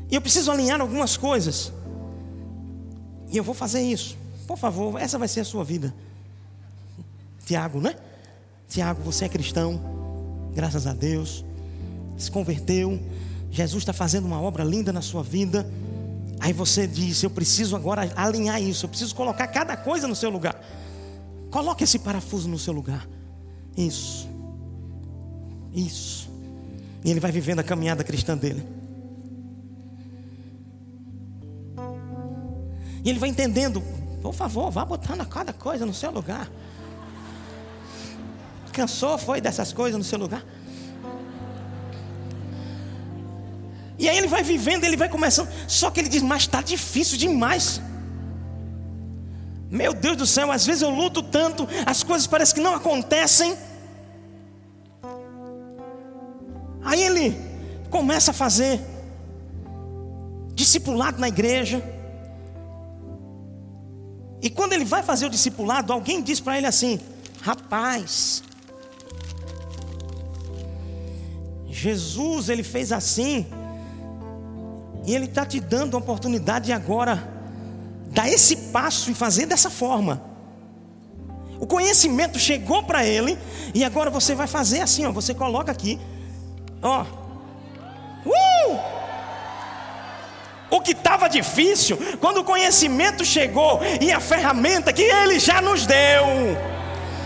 e 0.09 0.15
eu 0.15 0.21
preciso 0.21 0.51
alinhar 0.51 0.81
algumas 0.81 1.15
coisas, 1.15 1.71
e 3.29 3.37
eu 3.37 3.43
vou 3.43 3.53
fazer 3.53 3.81
isso. 3.81 4.17
Por 4.47 4.57
favor, 4.57 4.99
essa 4.99 5.17
vai 5.19 5.27
ser 5.27 5.41
a 5.41 5.45
sua 5.45 5.63
vida. 5.63 5.93
Tiago, 7.47 7.79
né? 7.79 7.95
Tiago, 8.67 9.01
você 9.01 9.23
é 9.23 9.29
cristão, 9.29 9.79
graças 10.53 10.85
a 10.85 10.91
Deus, 10.91 11.45
se 12.17 12.29
converteu. 12.29 12.99
Jesus 13.49 13.83
está 13.83 13.93
fazendo 13.93 14.25
uma 14.25 14.41
obra 14.41 14.65
linda 14.65 14.91
na 14.91 15.01
sua 15.01 15.23
vida. 15.23 15.65
Aí 16.41 16.51
você 16.51 16.85
diz: 16.85 17.23
Eu 17.23 17.29
preciso 17.29 17.73
agora 17.73 18.11
alinhar 18.17 18.61
isso, 18.61 18.85
eu 18.85 18.89
preciso 18.89 19.15
colocar 19.15 19.47
cada 19.47 19.77
coisa 19.77 20.09
no 20.09 20.15
seu 20.15 20.29
lugar. 20.29 20.61
Coloque 21.49 21.85
esse 21.85 21.99
parafuso 21.99 22.49
no 22.49 22.59
seu 22.59 22.73
lugar. 22.73 23.07
Isso. 23.77 24.27
Isso. 25.73 26.29
E 27.05 27.09
ele 27.09 27.21
vai 27.21 27.31
vivendo 27.31 27.59
a 27.59 27.63
caminhada 27.63 28.03
cristã 28.03 28.37
dele. 28.37 28.61
E 33.05 33.09
ele 33.09 33.19
vai 33.19 33.29
entendendo. 33.29 33.81
Por 34.21 34.33
favor, 34.33 34.69
vá 34.69 34.83
botando 34.83 35.25
cada 35.25 35.53
coisa 35.53 35.85
no 35.85 35.93
seu 35.93 36.11
lugar. 36.11 36.51
Cansou, 38.77 39.17
foi 39.17 39.41
dessas 39.41 39.73
coisas 39.73 39.97
no 39.97 40.03
seu 40.03 40.19
lugar? 40.19 40.43
E 43.97 44.07
aí 44.07 44.15
ele 44.15 44.27
vai 44.27 44.43
vivendo, 44.43 44.83
ele 44.83 44.95
vai 44.95 45.09
começando. 45.09 45.49
Só 45.67 45.89
que 45.89 45.99
ele 45.99 46.09
diz, 46.09 46.21
mas 46.21 46.43
está 46.43 46.61
difícil 46.61 47.17
demais. 47.17 47.81
Meu 49.71 49.93
Deus 49.93 50.15
do 50.15 50.27
céu, 50.27 50.51
às 50.51 50.63
vezes 50.63 50.83
eu 50.83 50.91
luto 50.91 51.23
tanto, 51.23 51.67
as 51.87 52.03
coisas 52.03 52.27
parecem 52.27 52.55
que 52.55 52.61
não 52.61 52.75
acontecem. 52.75 53.57
Aí 56.83 57.01
ele 57.01 57.35
começa 57.89 58.29
a 58.29 58.33
fazer 58.33 58.79
discipulado 60.53 61.19
na 61.19 61.27
igreja. 61.27 61.83
E 64.39 64.51
quando 64.51 64.73
ele 64.73 64.85
vai 64.85 65.01
fazer 65.01 65.25
o 65.25 65.29
discipulado, 65.31 65.91
alguém 65.91 66.21
diz 66.21 66.39
para 66.39 66.59
ele 66.59 66.67
assim: 66.67 66.99
Rapaz, 67.41 68.43
Jesus, 71.77 72.49
ele 72.49 72.63
fez 72.63 72.91
assim, 72.91 73.45
e 75.05 75.13
ele 75.13 75.25
está 75.25 75.45
te 75.45 75.59
dando 75.59 75.95
a 75.95 75.99
oportunidade 75.99 76.65
de 76.65 76.73
agora 76.73 77.23
dar 78.07 78.27
esse 78.27 78.55
passo 78.71 79.11
e 79.11 79.13
fazer 79.13 79.45
dessa 79.45 79.69
forma. 79.69 80.21
O 81.59 81.67
conhecimento 81.67 82.39
chegou 82.39 82.83
para 82.83 83.05
ele, 83.05 83.37
e 83.73 83.83
agora 83.83 84.09
você 84.09 84.35
vai 84.35 84.47
fazer 84.47 84.81
assim, 84.81 85.05
ó, 85.05 85.11
você 85.11 85.33
coloca 85.33 85.71
aqui, 85.71 85.99
ó. 86.81 87.05
Uh! 88.25 88.79
O 90.69 90.81
que 90.81 90.91
estava 90.91 91.29
difícil, 91.29 91.97
quando 92.19 92.39
o 92.39 92.43
conhecimento 92.43 93.23
chegou 93.23 93.79
e 94.01 94.11
a 94.11 94.19
ferramenta 94.19 94.91
que 94.91 95.03
ele 95.03 95.39
já 95.39 95.61
nos 95.61 95.85
deu. 95.85 96.25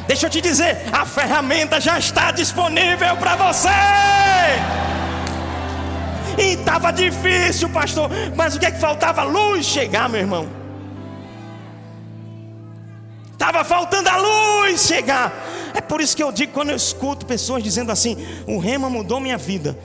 Deixa 0.07 0.27
eu 0.27 0.29
te 0.29 0.41
dizer, 0.41 0.77
a 0.91 1.05
ferramenta 1.05 1.79
já 1.79 1.97
está 1.97 2.31
disponível 2.31 3.17
para 3.17 3.35
você. 3.35 4.20
E 6.37 6.53
estava 6.53 6.91
difícil, 6.91 7.69
pastor. 7.69 8.09
Mas 8.35 8.55
o 8.55 8.59
que 8.59 8.65
é 8.65 8.71
que 8.71 8.79
faltava? 8.79 9.23
Luz 9.23 9.65
chegar, 9.65 10.09
meu 10.09 10.19
irmão. 10.19 10.49
Estava 13.31 13.63
faltando 13.63 14.09
a 14.09 14.17
luz 14.17 14.81
chegar. 14.81 15.33
É 15.73 15.81
por 15.81 16.01
isso 16.01 16.15
que 16.15 16.23
eu 16.23 16.31
digo 16.31 16.53
quando 16.53 16.69
eu 16.69 16.75
escuto 16.75 17.25
pessoas 17.25 17.63
dizendo 17.63 17.91
assim: 17.91 18.17
o 18.47 18.59
rema 18.59 18.89
mudou 18.89 19.19
minha 19.19 19.37
vida. 19.37 19.77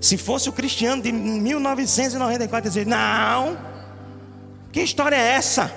Se 0.00 0.18
fosse 0.18 0.48
o 0.48 0.52
cristiano 0.52 1.00
de 1.00 1.10
1994 1.10 2.68
dizer, 2.68 2.86
não, 2.86 3.56
que 4.70 4.82
história 4.82 5.16
é 5.16 5.32
essa? 5.32 5.72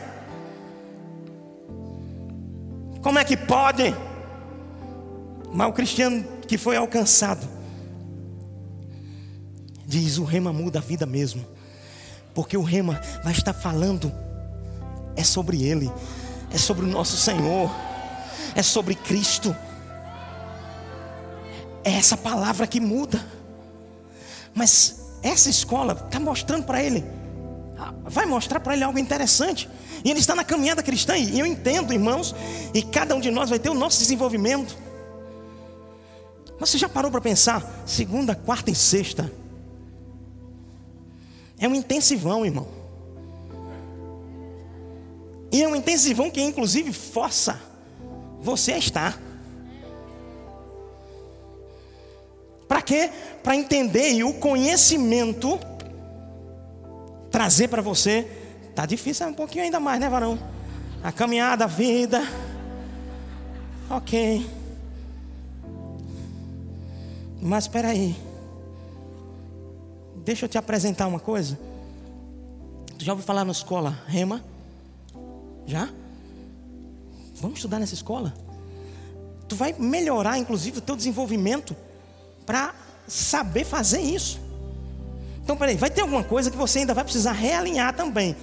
Como 3.01 3.17
é 3.17 3.23
que 3.23 3.37
pode? 3.37 3.95
Mas 5.53 5.69
o 5.69 5.71
cristiano 5.71 6.25
que 6.45 6.57
foi 6.57 6.75
alcançado 6.75 7.56
diz: 9.87 10.17
o 10.17 10.25
rema 10.25 10.51
muda 10.51 10.79
a 10.79 10.81
vida 10.81 11.05
mesmo, 11.05 11.43
porque 12.33 12.57
o 12.57 12.61
rema 12.61 13.01
vai 13.23 13.31
estar 13.31 13.53
falando, 13.53 14.11
é 15.15 15.23
sobre 15.23 15.63
Ele, 15.63 15.89
é 16.51 16.57
sobre 16.57 16.85
o 16.85 16.87
nosso 16.87 17.15
Senhor, 17.15 17.71
é 18.53 18.61
sobre 18.61 18.93
Cristo, 18.93 19.55
é 21.83 21.93
essa 21.93 22.17
palavra 22.17 22.67
que 22.67 22.81
muda. 22.81 23.25
Mas 24.53 24.99
essa 25.23 25.49
escola 25.49 25.93
está 25.93 26.19
mostrando 26.19 26.65
para 26.65 26.83
ele, 26.83 27.05
vai 28.03 28.25
mostrar 28.25 28.59
para 28.59 28.73
ele 28.73 28.83
algo 28.83 28.99
interessante. 28.99 29.69
E 30.03 30.11
ele 30.11 30.19
está 30.19 30.35
na 30.35 30.43
caminhada 30.43 30.83
cristã, 30.83 31.17
e 31.17 31.39
eu 31.39 31.45
entendo, 31.45 31.93
irmãos, 31.93 32.35
e 32.73 32.81
cada 32.83 33.15
um 33.15 33.19
de 33.19 33.31
nós 33.31 33.49
vai 33.49 33.57
ter 33.59 33.69
o 33.69 33.73
nosso 33.73 33.99
desenvolvimento. 33.99 34.77
Mas 36.59 36.69
você 36.69 36.77
já 36.77 36.89
parou 36.89 37.09
para 37.11 37.21
pensar? 37.21 37.63
Segunda, 37.85 38.35
quarta 38.35 38.71
e 38.71 38.75
sexta. 38.75 39.31
É 41.59 41.67
um 41.67 41.75
intensivão, 41.75 42.45
irmão. 42.45 42.67
E 45.51 45.63
é 45.63 45.67
um 45.67 45.75
intensivão 45.75 46.29
que 46.29 46.41
inclusive 46.41 46.93
força 46.93 47.59
você 48.39 48.73
a 48.73 48.77
estar. 48.77 49.21
Para 52.67 52.81
quê? 52.81 53.09
Para 53.41 53.55
entender 53.55 54.11
e 54.11 54.23
o 54.23 54.33
conhecimento 54.33 55.59
trazer 57.31 57.69
para 57.69 57.81
você. 57.81 58.27
Tá 58.75 58.85
difícil 58.85 59.25
é 59.25 59.29
um 59.29 59.33
pouquinho 59.33 59.63
ainda 59.63 59.79
mais, 59.79 59.99
né, 59.99 60.09
varão? 60.09 60.37
A 61.01 61.11
caminhada, 61.11 61.63
a 61.63 61.67
vida. 61.67 62.21
Ok. 63.89 64.45
Mas 67.41 67.63
espera 67.63 67.89
aí. 67.89 68.26
Deixa 70.27 70.43
eu 70.43 70.49
te 70.49 70.57
apresentar 70.57 71.07
uma 71.07 71.21
coisa. 71.21 71.57
Tu 72.99 73.05
já 73.05 73.13
ouviu 73.13 73.25
falar 73.25 73.45
na 73.45 73.53
escola 73.53 73.97
Rema? 74.07 74.43
Já? 75.65 75.87
Vamos 77.39 77.59
estudar 77.59 77.79
nessa 77.79 77.93
escola? 77.93 78.33
Tu 79.47 79.55
vai 79.55 79.73
melhorar, 79.79 80.37
inclusive, 80.37 80.79
o 80.79 80.81
teu 80.81 80.97
desenvolvimento 80.97 81.73
para 82.45 82.75
saber 83.07 83.63
fazer 83.63 84.01
isso. 84.01 84.37
Então, 85.41 85.55
peraí, 85.55 85.77
vai 85.77 85.89
ter 85.89 86.01
alguma 86.01 86.25
coisa 86.25 86.51
que 86.51 86.57
você 86.57 86.79
ainda 86.79 86.93
vai 86.93 87.05
precisar 87.05 87.31
realinhar 87.31 87.95
também. 87.95 88.35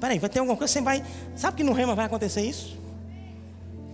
Peraí, 0.00 0.20
vai 0.20 0.30
ter 0.30 0.38
alguma 0.38 0.56
coisa 0.56 0.72
que 0.72 0.78
você 0.78 0.84
vai. 0.84 1.04
Sabe 1.34 1.56
que 1.56 1.64
no 1.64 1.72
rema 1.72 1.96
vai 1.96 2.06
acontecer 2.06 2.42
isso? 2.42 2.78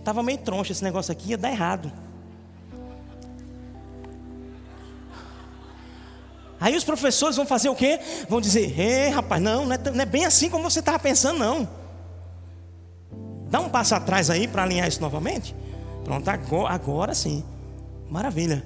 Tava 0.03 0.21
meio 0.21 0.37
troncho 0.37 0.73
esse 0.73 0.83
negócio 0.83 1.11
aqui, 1.11 1.31
ia 1.31 1.39
dar 1.39 1.49
errado. 1.49 1.91
Aí 6.61 6.75
os 6.77 6.83
professores 6.83 7.35
vão 7.35 7.45
fazer 7.47 7.69
o 7.69 7.75
quê? 7.75 7.99
Vão 8.29 8.39
dizer: 8.39 8.79
Ei, 8.79 9.09
rapaz, 9.09 9.41
não, 9.41 9.65
não 9.65 9.73
é, 9.73 9.79
não 9.79 10.01
é 10.01 10.05
bem 10.05 10.25
assim 10.25 10.47
como 10.47 10.69
você 10.69 10.79
estava 10.79 10.99
pensando, 10.99 11.39
não. 11.39 11.67
Dá 13.49 13.59
um 13.59 13.67
passo 13.67 13.95
atrás 13.95 14.29
aí 14.29 14.47
para 14.47 14.61
alinhar 14.61 14.87
isso 14.87 15.01
novamente. 15.01 15.55
Pronto, 16.03 16.29
agora, 16.29 16.71
agora 16.71 17.15
sim. 17.15 17.43
Maravilha. 18.07 18.63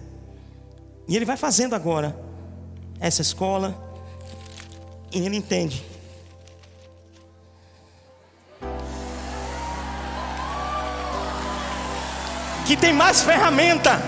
E 1.07 1.15
ele 1.15 1.23
vai 1.23 1.37
fazendo 1.37 1.73
agora 1.73 2.13
essa 2.99 3.21
escola. 3.21 3.73
E 5.09 5.25
ele 5.25 5.37
entende. 5.37 5.81
Que 12.67 12.75
tem 12.75 12.91
mais 12.91 13.21
ferramenta. 13.21 14.01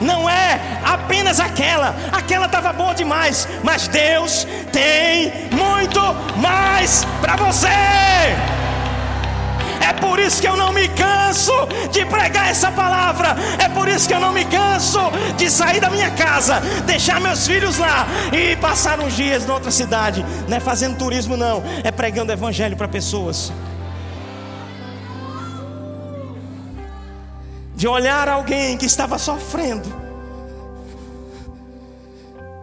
Não 0.00 0.28
é 0.28 0.60
apenas 0.84 1.40
aquela. 1.40 1.94
Aquela 2.12 2.46
estava 2.46 2.72
boa 2.72 2.94
demais. 2.94 3.46
Mas 3.62 3.88
Deus 3.88 4.46
tem 4.72 5.48
muito 5.50 6.00
mais 6.38 7.04
para 7.20 7.36
você. 7.36 7.68
É 9.80 9.92
por 9.94 10.18
isso 10.20 10.40
que 10.40 10.46
eu 10.46 10.56
não 10.56 10.72
me 10.72 10.88
canso 10.88 11.52
de 11.90 12.04
pregar 12.06 12.50
essa 12.50 12.70
palavra. 12.70 13.34
É 13.58 13.68
por 13.68 13.88
isso 13.88 14.06
que 14.06 14.14
eu 14.14 14.20
não 14.20 14.32
me 14.32 14.44
canso 14.44 15.00
de 15.36 15.50
sair 15.50 15.80
da 15.80 15.90
minha 15.90 16.10
casa, 16.10 16.60
deixar 16.84 17.20
meus 17.20 17.46
filhos 17.46 17.78
lá 17.78 18.06
e 18.32 18.56
passar 18.56 19.00
uns 19.00 19.14
dias 19.14 19.46
em 19.46 19.50
outra 19.50 19.70
cidade. 19.70 20.24
Não 20.46 20.56
é 20.56 20.60
fazendo 20.60 20.96
turismo, 20.98 21.36
não. 21.36 21.62
É 21.82 21.90
pregando 21.90 22.30
evangelho 22.30 22.76
para 22.76 22.88
pessoas. 22.88 23.52
De 27.80 27.88
olhar 27.88 28.28
alguém 28.28 28.76
que 28.76 28.84
estava 28.84 29.18
sofrendo, 29.18 29.90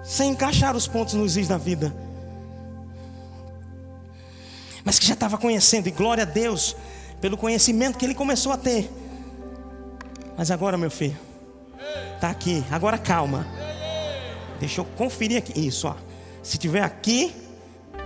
sem 0.03 0.29
encaixar 0.29 0.75
os 0.75 0.87
pontos 0.87 1.15
nos 1.15 1.35
is 1.35 1.47
da 1.47 1.57
vida, 1.57 1.91
mas 4.85 4.99
que 4.99 5.07
já 5.07 5.15
estava 5.15 5.35
conhecendo, 5.35 5.87
e 5.87 5.91
glória 5.91 6.21
a 6.21 6.25
Deus, 6.25 6.75
pelo 7.19 7.35
conhecimento 7.35 7.97
que 7.97 8.05
ele 8.05 8.13
começou 8.13 8.51
a 8.51 8.57
ter. 8.57 8.91
Mas 10.37 10.51
agora, 10.51 10.77
meu 10.77 10.91
filho, 10.91 11.17
tá 12.21 12.29
aqui. 12.29 12.63
Agora 12.69 12.99
calma. 12.99 13.47
Deixa 14.59 14.81
eu 14.81 14.85
conferir 14.85 15.39
aqui. 15.39 15.67
Isso, 15.67 15.87
ó. 15.87 15.95
Se 16.43 16.59
tiver 16.59 16.83
aqui, 16.83 17.35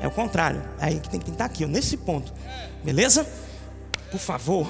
é 0.01 0.07
o 0.07 0.11
contrário. 0.11 0.63
Aí 0.79 1.01
tem 1.01 1.19
que 1.19 1.29
estar 1.29 1.43
aqui, 1.43 1.65
ó, 1.65 1.67
nesse 1.67 1.97
ponto. 1.97 2.33
Beleza? 2.85 3.27
Por 4.09 4.19
favor. 4.21 4.65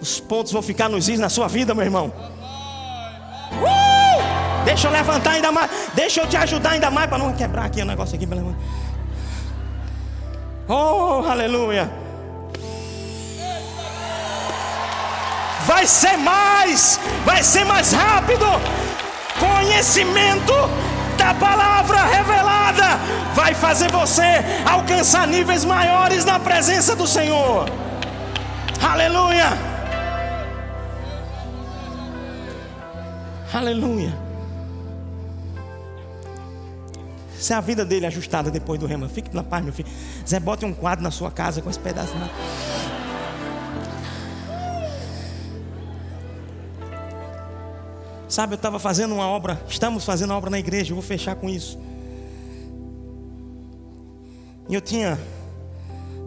Os 0.00 0.20
pontos 0.20 0.52
vão 0.52 0.62
ficar 0.62 0.88
nos 0.88 1.08
is 1.08 1.18
na 1.18 1.28
sua 1.28 1.48
vida, 1.48 1.74
meu 1.74 1.84
irmão. 1.84 2.12
Uh! 3.52 4.64
Deixa 4.64 4.88
eu 4.88 4.92
levantar 4.92 5.32
ainda 5.32 5.52
mais. 5.52 5.70
Deixa 5.94 6.20
eu 6.20 6.26
te 6.26 6.36
ajudar 6.36 6.70
ainda 6.70 6.90
mais 6.90 7.08
para 7.08 7.18
não 7.18 7.32
quebrar 7.32 7.66
aqui 7.66 7.82
o 7.82 7.84
negócio 7.84 8.16
aqui, 8.16 8.26
meu 8.26 8.54
Oh, 10.68 11.24
aleluia. 11.28 12.06
vai 15.66 15.84
ser 15.84 16.16
mais, 16.16 16.98
vai 17.24 17.42
ser 17.42 17.64
mais 17.64 17.92
rápido. 17.92 18.46
Conhecimento 19.38 20.54
da 21.18 21.34
palavra 21.34 22.04
revelada 22.04 22.98
vai 23.34 23.52
fazer 23.52 23.90
você 23.90 24.22
alcançar 24.64 25.26
níveis 25.26 25.64
maiores 25.64 26.24
na 26.24 26.38
presença 26.38 26.94
do 26.94 27.06
Senhor. 27.06 27.68
Aleluia. 28.80 29.75
Aleluia. 33.52 34.12
Se 37.38 37.52
é 37.52 37.56
a 37.56 37.60
vida 37.60 37.84
dele 37.84 38.06
ajustada 38.06 38.50
depois 38.50 38.80
do 38.80 38.86
rema, 38.86 39.08
fique 39.08 39.34
na 39.34 39.42
paz, 39.42 39.62
meu 39.62 39.72
filho. 39.72 39.88
Zé, 40.26 40.40
bote 40.40 40.64
um 40.64 40.72
quadro 40.72 41.02
na 41.02 41.10
sua 41.10 41.30
casa 41.30 41.62
com 41.62 41.70
esse 41.70 41.78
pedaço. 41.78 42.12
Sabe, 48.28 48.54
eu 48.54 48.56
estava 48.56 48.78
fazendo 48.78 49.14
uma 49.14 49.28
obra, 49.28 49.62
estamos 49.68 50.04
fazendo 50.04 50.30
uma 50.30 50.36
obra 50.36 50.50
na 50.50 50.58
igreja, 50.58 50.90
eu 50.90 50.96
vou 50.96 51.02
fechar 51.02 51.36
com 51.36 51.48
isso. 51.48 51.78
E 54.68 54.74
eu 54.74 54.80
tinha 54.80 55.18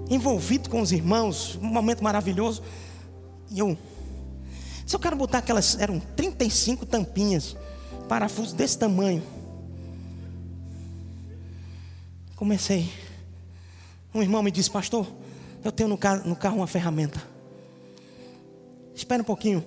envolvido 0.10 0.70
com 0.70 0.82
os 0.82 0.92
irmãos, 0.92 1.60
um 1.62 1.68
momento 1.68 2.04
maravilhoso. 2.04 2.64
E 3.52 3.60
eu, 3.60 3.78
se 4.90 4.96
eu 4.96 5.00
quero 5.00 5.16
botar 5.16 5.38
aquelas, 5.38 5.80
eram 5.80 6.00
35 6.00 6.84
tampinhas, 6.84 7.56
parafusos 8.08 8.54
desse 8.54 8.76
tamanho. 8.76 9.22
Comecei. 12.36 12.92
Um 14.12 14.24
irmão 14.24 14.42
me 14.42 14.50
disse, 14.50 14.72
pastor, 14.72 15.06
eu 15.64 15.72
tenho 15.72 15.90
no 15.90 15.96
carro, 15.96 16.56
uma 16.56 16.66
ferramenta. 16.66 17.22
Espera 18.96 19.22
um 19.22 19.26
pouquinho. 19.26 19.64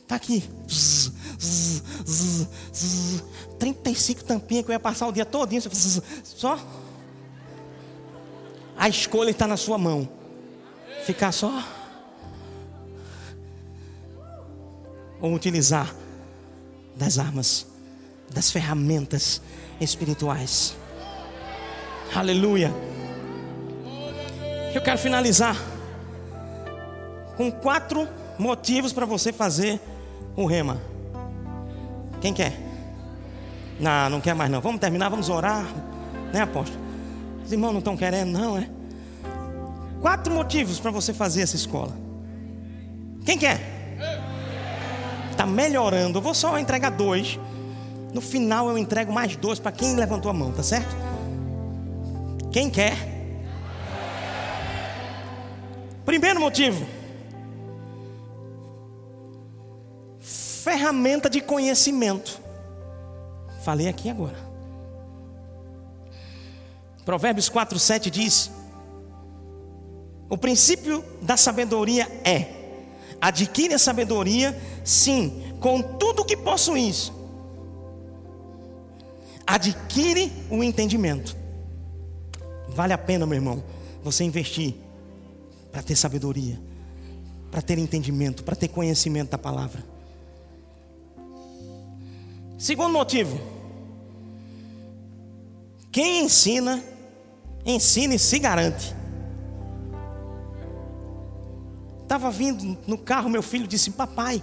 Está 0.00 0.16
aqui. 0.16 0.42
Zzz, 0.70 1.12
zzz, 1.38 2.48
zzz, 2.72 3.24
35 3.58 4.24
tampinhas 4.24 4.64
que 4.64 4.70
eu 4.70 4.74
ia 4.74 4.80
passar 4.80 5.06
o 5.06 5.12
dia 5.12 5.26
todo. 5.26 5.52
Só. 6.24 6.58
A 8.74 8.88
escolha 8.88 9.32
está 9.32 9.46
na 9.46 9.58
sua 9.58 9.76
mão. 9.76 10.08
Ficar 11.04 11.30
só. 11.30 11.62
Ou 15.24 15.32
utilizar 15.32 15.90
das 16.94 17.18
armas 17.18 17.66
das 18.30 18.50
ferramentas 18.50 19.40
espirituais. 19.80 20.76
Aleluia. 22.14 22.70
Eu 24.74 24.82
quero 24.82 24.98
finalizar 24.98 25.56
com 27.38 27.50
quatro 27.50 28.06
motivos 28.38 28.92
para 28.92 29.06
você 29.06 29.32
fazer 29.32 29.80
o 30.36 30.44
rema. 30.44 30.78
Quem 32.20 32.34
quer? 32.34 32.52
Não, 33.80 34.10
não 34.10 34.20
quer 34.20 34.34
mais 34.34 34.50
não. 34.50 34.60
Vamos 34.60 34.78
terminar, 34.78 35.08
vamos 35.08 35.30
orar. 35.30 35.64
Né, 36.34 36.42
apóstolo? 36.42 36.84
Os 37.42 37.50
irmãos 37.50 37.72
não 37.72 37.78
estão 37.78 37.96
querendo, 37.96 38.30
não, 38.30 38.58
é? 38.58 38.68
Quatro 40.02 40.34
motivos 40.34 40.78
para 40.78 40.90
você 40.90 41.14
fazer 41.14 41.40
essa 41.40 41.56
escola. 41.56 41.96
Quem 43.24 43.38
quer? 43.38 43.73
Está 45.44 45.52
melhorando. 45.52 46.16
Eu 46.18 46.22
vou 46.22 46.32
só 46.32 46.58
entregar 46.58 46.90
dois. 46.90 47.38
No 48.14 48.22
final 48.22 48.70
eu 48.70 48.78
entrego 48.78 49.12
mais 49.12 49.36
dois 49.36 49.58
para 49.58 49.72
quem 49.72 49.94
levantou 49.94 50.30
a 50.30 50.34
mão, 50.34 50.50
tá 50.52 50.62
certo? 50.62 50.96
Quem 52.50 52.70
quer? 52.70 52.96
Primeiro 56.06 56.40
motivo. 56.40 56.86
Ferramenta 60.20 61.28
de 61.28 61.42
conhecimento. 61.42 62.40
Falei 63.62 63.86
aqui 63.86 64.08
agora. 64.08 64.38
Provérbios 67.04 67.50
4, 67.50 67.78
7 67.78 68.10
diz: 68.10 68.50
O 70.30 70.38
princípio 70.38 71.04
da 71.20 71.36
sabedoria 71.36 72.08
é: 72.24 72.53
adquire 73.28 73.72
a 73.72 73.78
sabedoria, 73.78 74.54
sim, 74.84 75.42
com 75.58 75.80
tudo 75.80 76.24
que 76.24 76.36
possuis. 76.36 77.10
Adquire 79.46 80.30
o 80.50 80.62
entendimento. 80.62 81.34
Vale 82.68 82.92
a 82.92 82.98
pena, 82.98 83.24
meu 83.24 83.36
irmão, 83.36 83.64
você 84.02 84.24
investir 84.24 84.74
para 85.72 85.82
ter 85.82 85.96
sabedoria, 85.96 86.60
para 87.50 87.62
ter 87.62 87.78
entendimento, 87.78 88.44
para 88.44 88.54
ter 88.54 88.68
conhecimento 88.68 89.30
da 89.30 89.38
palavra. 89.38 89.82
Segundo 92.58 92.92
motivo, 92.92 93.40
quem 95.90 96.24
ensina, 96.24 96.82
ensina 97.64 98.14
e 98.14 98.18
se 98.18 98.38
garante. 98.38 98.94
Estava 102.14 102.30
vindo 102.30 102.78
no 102.86 102.96
carro, 102.96 103.28
meu 103.28 103.42
filho 103.42 103.66
disse: 103.66 103.90
Papai, 103.90 104.40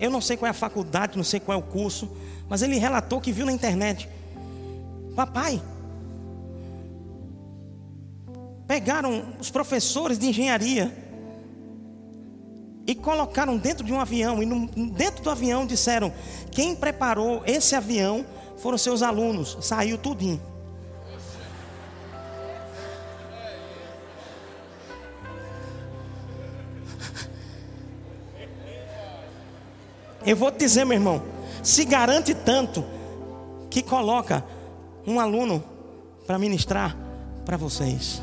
eu 0.00 0.10
não 0.10 0.18
sei 0.18 0.34
qual 0.34 0.46
é 0.46 0.50
a 0.50 0.54
faculdade, 0.54 1.14
não 1.14 1.22
sei 1.22 1.38
qual 1.38 1.58
é 1.58 1.60
o 1.60 1.62
curso, 1.62 2.10
mas 2.48 2.62
ele 2.62 2.78
relatou 2.78 3.20
que 3.20 3.30
viu 3.30 3.44
na 3.44 3.52
internet. 3.52 4.08
Papai, 5.14 5.60
pegaram 8.66 9.34
os 9.38 9.50
professores 9.50 10.18
de 10.18 10.26
engenharia 10.26 10.90
e 12.86 12.94
colocaram 12.94 13.58
dentro 13.58 13.84
de 13.84 13.92
um 13.92 14.00
avião, 14.00 14.42
e 14.42 14.46
no, 14.46 14.68
dentro 14.90 15.22
do 15.22 15.28
avião 15.28 15.66
disseram: 15.66 16.10
quem 16.50 16.74
preparou 16.74 17.42
esse 17.44 17.74
avião 17.74 18.24
foram 18.56 18.78
seus 18.78 19.02
alunos, 19.02 19.58
saiu 19.60 19.98
tudinho. 19.98 20.51
Eu 30.24 30.36
vou 30.36 30.50
te 30.50 30.58
dizer, 30.58 30.84
meu 30.84 30.96
irmão, 30.96 31.22
se 31.62 31.84
garante 31.84 32.34
tanto 32.34 32.84
que 33.70 33.82
coloca 33.82 34.44
um 35.06 35.18
aluno 35.18 35.62
para 36.26 36.38
ministrar 36.38 36.96
para 37.44 37.56
vocês. 37.56 38.22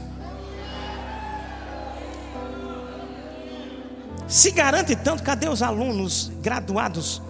Se 4.28 4.52
garante 4.52 4.96
tanto, 4.96 5.24
cadê 5.24 5.50
os 5.50 5.64
alunos 5.64 6.32
graduados? 6.42 7.22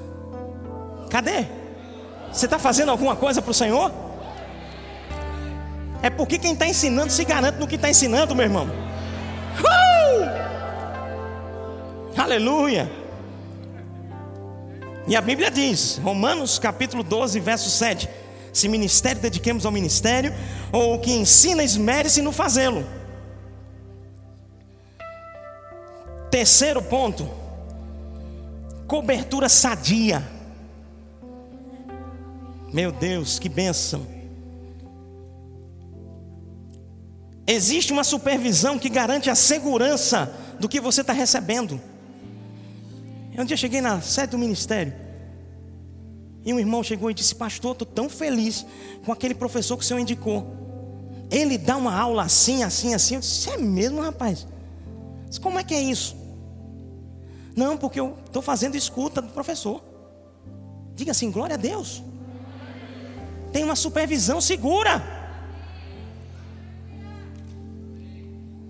Cadê? 1.09 1.47
Você 2.31 2.45
está 2.45 2.59
fazendo 2.59 2.91
alguma 2.91 3.15
coisa 3.15 3.41
para 3.41 3.51
o 3.51 3.53
Senhor? 3.53 3.91
É 6.01 6.09
porque 6.09 6.37
quem 6.37 6.53
está 6.53 6.67
ensinando 6.67 7.11
se 7.11 7.23
garante 7.23 7.57
no 7.57 7.67
que 7.67 7.75
está 7.75 7.89
ensinando, 7.89 8.35
meu 8.35 8.45
irmão. 8.45 8.67
Uh! 9.59 10.29
Aleluia. 12.19 12.98
E 15.09 15.15
a 15.15 15.21
Bíblia 15.21 15.49
diz, 15.49 15.97
Romanos 15.97 16.59
capítulo 16.59 17.01
12, 17.01 17.39
verso 17.39 17.67
7: 17.67 18.07
Se 18.53 18.67
ministério 18.67 19.19
dediquemos 19.19 19.65
ao 19.65 19.71
ministério, 19.71 20.31
ou 20.71 20.93
o 20.93 20.99
que 20.99 21.11
ensina, 21.11 21.63
esmere-se 21.63 22.21
no 22.21 22.31
fazê-lo. 22.31 22.85
Terceiro 26.29 26.79
ponto: 26.79 27.27
cobertura 28.85 29.49
sadia. 29.49 30.23
Meu 32.71 32.91
Deus, 32.91 33.39
que 33.39 33.49
bênção. 33.49 34.05
Existe 37.47 37.91
uma 37.91 38.03
supervisão 38.03 38.77
que 38.77 38.89
garante 38.89 39.27
a 39.27 39.33
segurança 39.33 40.31
do 40.59 40.69
que 40.69 40.79
você 40.79 41.01
está 41.01 41.13
recebendo. 41.13 41.81
Um 43.39 43.45
dia 43.45 43.55
cheguei 43.55 43.79
na 43.79 44.01
sede 44.01 44.31
do 44.31 44.37
ministério. 44.37 44.93
E 46.43 46.53
um 46.53 46.59
irmão 46.59 46.83
chegou 46.83 47.09
e 47.09 47.13
disse: 47.13 47.33
Pastor, 47.33 47.71
estou 47.71 47.87
tão 47.87 48.09
feliz 48.09 48.65
com 49.05 49.13
aquele 49.13 49.33
professor 49.33 49.77
que 49.77 49.83
o 49.83 49.87
senhor 49.87 49.99
indicou. 49.99 50.45
Ele 51.31 51.57
dá 51.57 51.77
uma 51.77 51.97
aula 51.97 52.23
assim, 52.23 52.63
assim, 52.63 52.93
assim. 52.93 53.15
Eu 53.15 53.21
disse: 53.21 53.49
É 53.49 53.57
mesmo, 53.57 54.01
rapaz? 54.01 54.45
Disse, 55.29 55.39
Como 55.39 55.57
é 55.57 55.63
que 55.63 55.73
é 55.73 55.81
isso? 55.81 56.17
Não, 57.55 57.77
porque 57.77 57.99
eu 57.99 58.17
estou 58.25 58.41
fazendo 58.41 58.75
escuta 58.75 59.21
do 59.21 59.29
professor. 59.29 59.81
Diga 60.93 61.11
assim: 61.11 61.31
glória 61.31 61.53
a 61.53 61.57
Deus. 61.57 62.03
Tem 63.53 63.63
uma 63.63 63.75
supervisão 63.75 64.41
segura. 64.41 65.01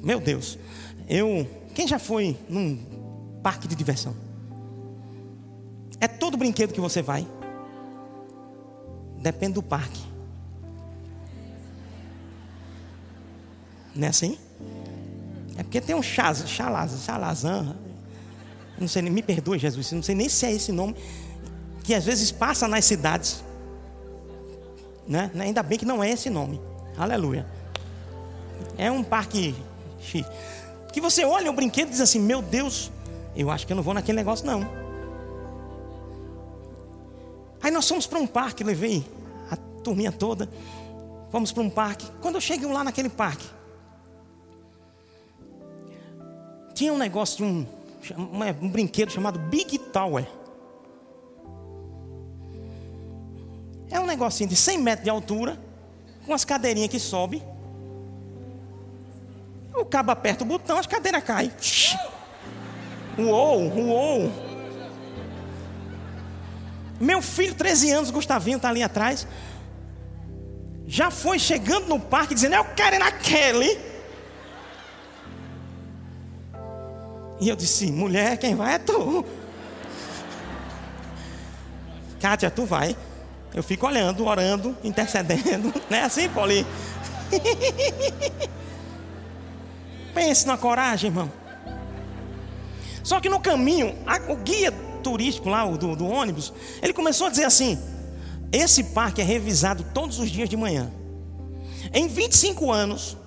Meu 0.03 0.19
Deus, 0.19 0.59
eu. 1.07 1.47
Quem 1.73 1.87
já 1.87 1.97
foi 1.97 2.37
num 2.47 2.77
parque 3.41 3.67
de 3.67 3.75
diversão? 3.75 4.28
É 6.01 6.07
todo 6.07 6.37
brinquedo 6.37 6.73
que 6.73 6.79
você 6.79 7.01
vai. 7.01 7.27
Depende 9.17 9.53
do 9.53 9.63
parque. 9.63 10.01
Não 13.93 14.07
é 14.07 14.09
assim? 14.09 14.37
É 15.57 15.63
porque 15.63 15.81
tem 15.81 15.95
um 15.95 16.01
chaz, 16.01 16.47
chalaz, 16.47 17.03
chalazan. 17.03 17.75
Não 18.77 18.87
sei 18.87 19.01
nem, 19.01 19.11
me 19.11 19.21
perdoe, 19.21 19.59
Jesus. 19.59 19.91
Não 19.91 20.01
sei 20.01 20.15
nem 20.15 20.29
se 20.29 20.45
é 20.45 20.53
esse 20.53 20.71
nome. 20.71 20.95
Que 21.83 21.93
às 21.93 22.05
vezes 22.05 22.31
passa 22.31 22.65
nas 22.67 22.85
cidades. 22.85 23.43
Né? 25.05 25.29
Ainda 25.37 25.61
bem 25.61 25.77
que 25.77 25.85
não 25.85 26.01
é 26.01 26.09
esse 26.11 26.29
nome. 26.29 26.61
Aleluia. 26.97 27.45
É 28.77 28.89
um 28.89 29.03
parque 29.03 29.53
chique. 29.99 30.29
Que 30.93 31.01
você 31.01 31.25
olha 31.25 31.51
o 31.51 31.53
brinquedo 31.53 31.89
e 31.89 31.91
diz 31.91 31.99
assim: 31.99 32.19
Meu 32.19 32.41
Deus, 32.41 32.89
eu 33.35 33.51
acho 33.51 33.67
que 33.67 33.73
eu 33.73 33.75
não 33.75 33.83
vou 33.83 33.93
naquele 33.93 34.15
negócio, 34.15 34.45
não. 34.45 34.78
Aí 37.61 37.71
nós 37.71 37.87
fomos 37.87 38.07
para 38.07 38.19
um 38.19 38.27
parque, 38.27 38.63
levei 38.63 39.05
a 39.49 39.55
turminha 39.83 40.11
toda. 40.11 40.49
Fomos 41.31 41.51
para 41.51 41.63
um 41.63 41.69
parque. 41.69 42.05
Quando 42.21 42.35
eu 42.35 42.41
cheguei 42.41 42.67
lá 42.71 42.83
naquele 42.83 43.09
parque, 43.09 43.45
tinha 46.73 46.93
um 46.93 46.97
negócio 46.97 47.37
de 47.37 47.43
um, 47.43 47.67
um 48.61 48.69
brinquedo 48.69 49.11
chamado 49.11 49.37
Big 49.37 49.77
Tower. 49.77 50.25
É 53.91 53.99
um 53.99 54.05
negocinho 54.05 54.49
de 54.49 54.55
100 54.55 54.77
metros 54.77 55.03
de 55.03 55.09
altura, 55.09 55.59
com 56.25 56.33
as 56.33 56.45
cadeirinhas 56.45 56.89
que 56.89 56.99
sobe. 56.99 57.43
O 59.73 59.85
cabo 59.85 60.11
aperta 60.11 60.43
o 60.43 60.47
botão, 60.47 60.77
as 60.77 60.87
cadeiras 60.87 61.23
caem. 61.23 61.51
Uou, 63.17 63.67
uou. 63.77 64.48
Meu 66.99 67.21
filho, 67.21 67.55
13 67.55 67.91
anos, 67.91 68.11
Gustavinho, 68.11 68.57
está 68.57 68.69
ali 68.69 68.83
atrás. 68.83 69.25
Já 70.85 71.09
foi 71.09 71.39
chegando 71.39 71.87
no 71.87 71.99
parque 71.99 72.33
dizendo: 72.33 72.55
Eu 72.55 72.65
quero 72.65 72.95
ir 72.95 72.99
naquele. 72.99 73.79
E 77.39 77.47
eu 77.47 77.55
disse: 77.55 77.91
Mulher, 77.91 78.37
quem 78.37 78.55
vai 78.55 78.75
é 78.75 78.79
tu. 78.79 79.25
Kátia, 82.19 82.51
tu 82.51 82.65
vai. 82.65 82.97
Eu 83.53 83.63
fico 83.63 83.87
olhando, 83.87 84.25
orando, 84.25 84.75
intercedendo. 84.83 85.73
Não 85.89 85.97
é 85.97 86.01
assim, 86.01 86.27
Poli? 86.29 86.65
Pense 90.13 90.45
na 90.45 90.57
coragem, 90.57 91.09
irmão. 91.09 91.31
Só 93.03 93.19
que 93.19 93.29
no 93.29 93.39
caminho, 93.39 93.95
a, 94.05 94.17
o 94.31 94.35
guia 94.35 94.71
turístico 94.99 95.49
lá, 95.49 95.65
do, 95.65 95.95
do 95.95 96.05
ônibus, 96.05 96.53
ele 96.81 96.93
começou 96.93 97.27
a 97.27 97.29
dizer 97.29 97.45
assim: 97.45 97.77
esse 98.51 98.83
parque 98.85 99.21
é 99.21 99.23
revisado 99.23 99.85
todos 99.93 100.19
os 100.19 100.29
dias 100.29 100.49
de 100.49 100.57
manhã. 100.57 100.91
Em 101.93 102.07
25 102.07 102.71
anos, 102.71 103.17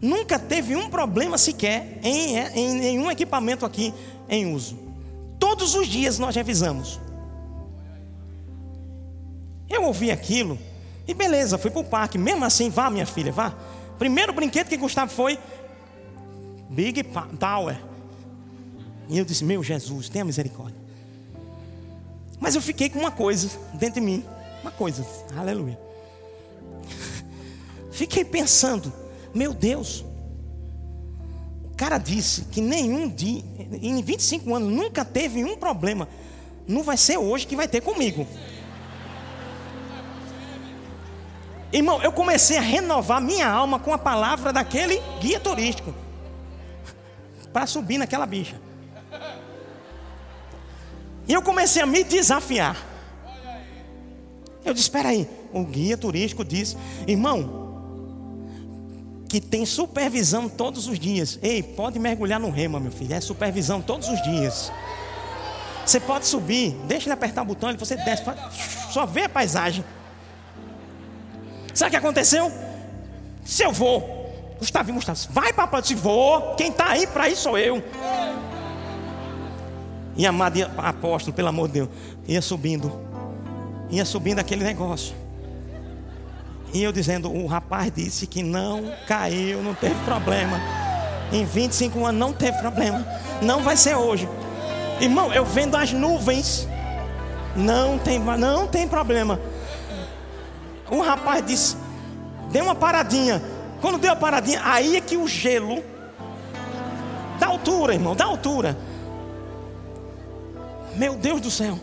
nunca 0.00 0.38
teve 0.38 0.76
um 0.76 0.90
problema 0.90 1.38
sequer 1.38 1.98
em, 2.02 2.36
em 2.36 2.74
nenhum 2.74 3.10
equipamento 3.10 3.64
aqui 3.64 3.94
em 4.28 4.52
uso. 4.52 4.78
Todos 5.38 5.74
os 5.74 5.86
dias 5.86 6.18
nós 6.18 6.34
revisamos. 6.34 7.00
Eu 9.68 9.84
ouvi 9.84 10.10
aquilo 10.10 10.58
e 11.06 11.14
beleza, 11.14 11.58
fui 11.58 11.70
para 11.70 11.80
o 11.80 11.84
parque. 11.84 12.18
Mesmo 12.18 12.44
assim, 12.44 12.70
vá, 12.70 12.90
minha 12.90 13.06
filha, 13.06 13.30
vá. 13.30 13.54
Primeiro 13.98 14.32
brinquedo 14.32 14.68
que 14.68 14.76
Gustavo 14.76 15.10
foi 15.12 15.38
Big 16.68 17.02
Tower. 17.38 17.78
E 19.08 19.18
eu 19.18 19.24
disse: 19.24 19.44
Meu 19.44 19.62
Jesus, 19.62 20.08
tenha 20.08 20.24
misericórdia. 20.24 20.87
Mas 22.40 22.54
eu 22.54 22.62
fiquei 22.62 22.88
com 22.88 22.98
uma 22.98 23.10
coisa 23.10 23.50
dentro 23.74 24.00
de 24.00 24.06
mim. 24.06 24.24
Uma 24.62 24.70
coisa, 24.70 25.04
aleluia. 25.36 25.78
Fiquei 27.90 28.24
pensando: 28.24 28.92
Meu 29.34 29.52
Deus. 29.52 30.04
O 31.64 31.76
cara 31.78 31.98
disse 31.98 32.42
que 32.46 32.60
nenhum 32.60 33.08
dia, 33.08 33.42
em 33.80 34.02
25 34.02 34.52
anos, 34.54 34.72
nunca 34.72 35.04
teve 35.04 35.44
um 35.44 35.56
problema. 35.56 36.08
Não 36.66 36.82
vai 36.82 36.96
ser 36.96 37.16
hoje 37.18 37.46
que 37.46 37.54
vai 37.54 37.68
ter 37.68 37.80
comigo. 37.80 38.26
Irmão, 41.72 42.02
eu 42.02 42.10
comecei 42.10 42.56
a 42.56 42.62
renovar 42.62 43.20
minha 43.20 43.48
alma 43.48 43.78
com 43.78 43.92
a 43.92 43.98
palavra 43.98 44.52
daquele 44.52 45.00
guia 45.20 45.38
turístico. 45.38 45.94
Para 47.52 47.66
subir 47.66 47.98
naquela 47.98 48.26
bicha. 48.26 48.60
E 51.28 51.32
eu 51.32 51.42
comecei 51.42 51.82
a 51.82 51.86
me 51.86 52.02
desafiar. 52.02 52.76
Eu 54.64 54.72
disse: 54.72 54.86
espera 54.86 55.10
aí. 55.10 55.28
O 55.52 55.64
guia 55.64 55.96
turístico 55.96 56.44
disse: 56.44 56.76
irmão, 57.06 57.68
que 59.28 59.40
tem 59.40 59.66
supervisão 59.66 60.48
todos 60.48 60.88
os 60.88 60.98
dias. 60.98 61.38
Ei, 61.42 61.62
pode 61.62 61.98
mergulhar 61.98 62.40
no 62.40 62.50
rema, 62.50 62.80
meu 62.80 62.90
filho. 62.90 63.14
É 63.14 63.20
supervisão 63.20 63.82
todos 63.82 64.08
os 64.08 64.22
dias. 64.22 64.72
Você 65.84 66.00
pode 66.00 66.26
subir, 66.26 66.72
deixa 66.86 67.06
ele 67.06 67.14
apertar 67.14 67.40
o 67.40 67.46
botão, 67.46 67.74
você 67.78 67.96
desce, 67.96 68.22
só 68.90 69.06
vê 69.06 69.22
a 69.22 69.28
paisagem. 69.28 69.82
Sabe 71.72 71.88
o 71.88 71.90
que 71.92 71.96
aconteceu? 71.96 72.52
Se 73.42 73.62
eu 73.62 73.72
vou, 73.72 74.54
Gustavo, 74.58 74.92
Gustavo, 74.92 75.18
vai 75.30 75.50
papai, 75.50 75.82
se 75.82 75.94
vou, 75.94 76.54
quem 76.56 76.68
está 76.68 76.90
aí 76.90 77.06
para 77.06 77.30
isso 77.30 77.44
sou 77.44 77.56
eu. 77.56 77.82
E 80.18 80.26
amado 80.26 80.58
apóstolo, 80.76 81.32
pelo 81.32 81.48
amor 81.48 81.68
de 81.68 81.74
Deus, 81.74 81.88
ia 82.26 82.42
subindo, 82.42 82.92
ia 83.88 84.04
subindo 84.04 84.40
aquele 84.40 84.64
negócio. 84.64 85.14
E 86.74 86.82
eu 86.82 86.90
dizendo, 86.90 87.32
o 87.32 87.46
rapaz 87.46 87.92
disse 87.94 88.26
que 88.26 88.42
não 88.42 88.92
caiu, 89.06 89.62
não 89.62 89.74
teve 89.74 89.94
problema. 90.04 90.60
Em 91.32 91.44
25 91.44 92.04
anos 92.04 92.18
não 92.18 92.32
teve 92.32 92.58
problema. 92.58 93.06
Não 93.40 93.62
vai 93.62 93.76
ser 93.76 93.94
hoje. 93.94 94.28
Irmão, 95.00 95.32
eu 95.32 95.44
vendo 95.44 95.76
as 95.76 95.92
nuvens. 95.92 96.68
Não 97.54 97.96
tem, 97.96 98.18
não 98.18 98.66
tem 98.66 98.88
problema. 98.88 99.40
Um 100.90 101.00
rapaz 101.00 101.46
disse: 101.46 101.76
deu 102.50 102.64
uma 102.64 102.74
paradinha. 102.74 103.40
Quando 103.80 103.98
deu 103.98 104.12
a 104.12 104.16
paradinha, 104.16 104.60
aí 104.64 104.96
é 104.96 105.00
que 105.00 105.16
o 105.16 105.28
gelo, 105.28 105.84
da 107.38 107.46
altura, 107.46 107.94
irmão, 107.94 108.16
da 108.16 108.24
altura. 108.24 108.76
Meu 110.98 111.14
Deus 111.14 111.40
do 111.40 111.48
céu. 111.48 111.78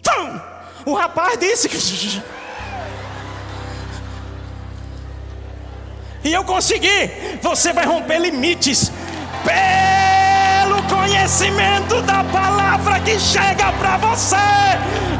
Tum! 0.00 0.40
O 0.86 0.94
rapaz 0.94 1.36
disse 1.36 1.68
que. 1.68 1.76
E 6.22 6.32
eu 6.32 6.44
consegui. 6.44 7.10
Você 7.42 7.72
vai 7.72 7.84
romper 7.84 8.20
limites. 8.20 8.92
Pelo 9.42 10.80
conhecimento 10.84 12.00
da 12.02 12.22
palavra 12.22 13.00
que 13.00 13.18
chega 13.18 13.72
para 13.72 13.96
você. 13.96 14.36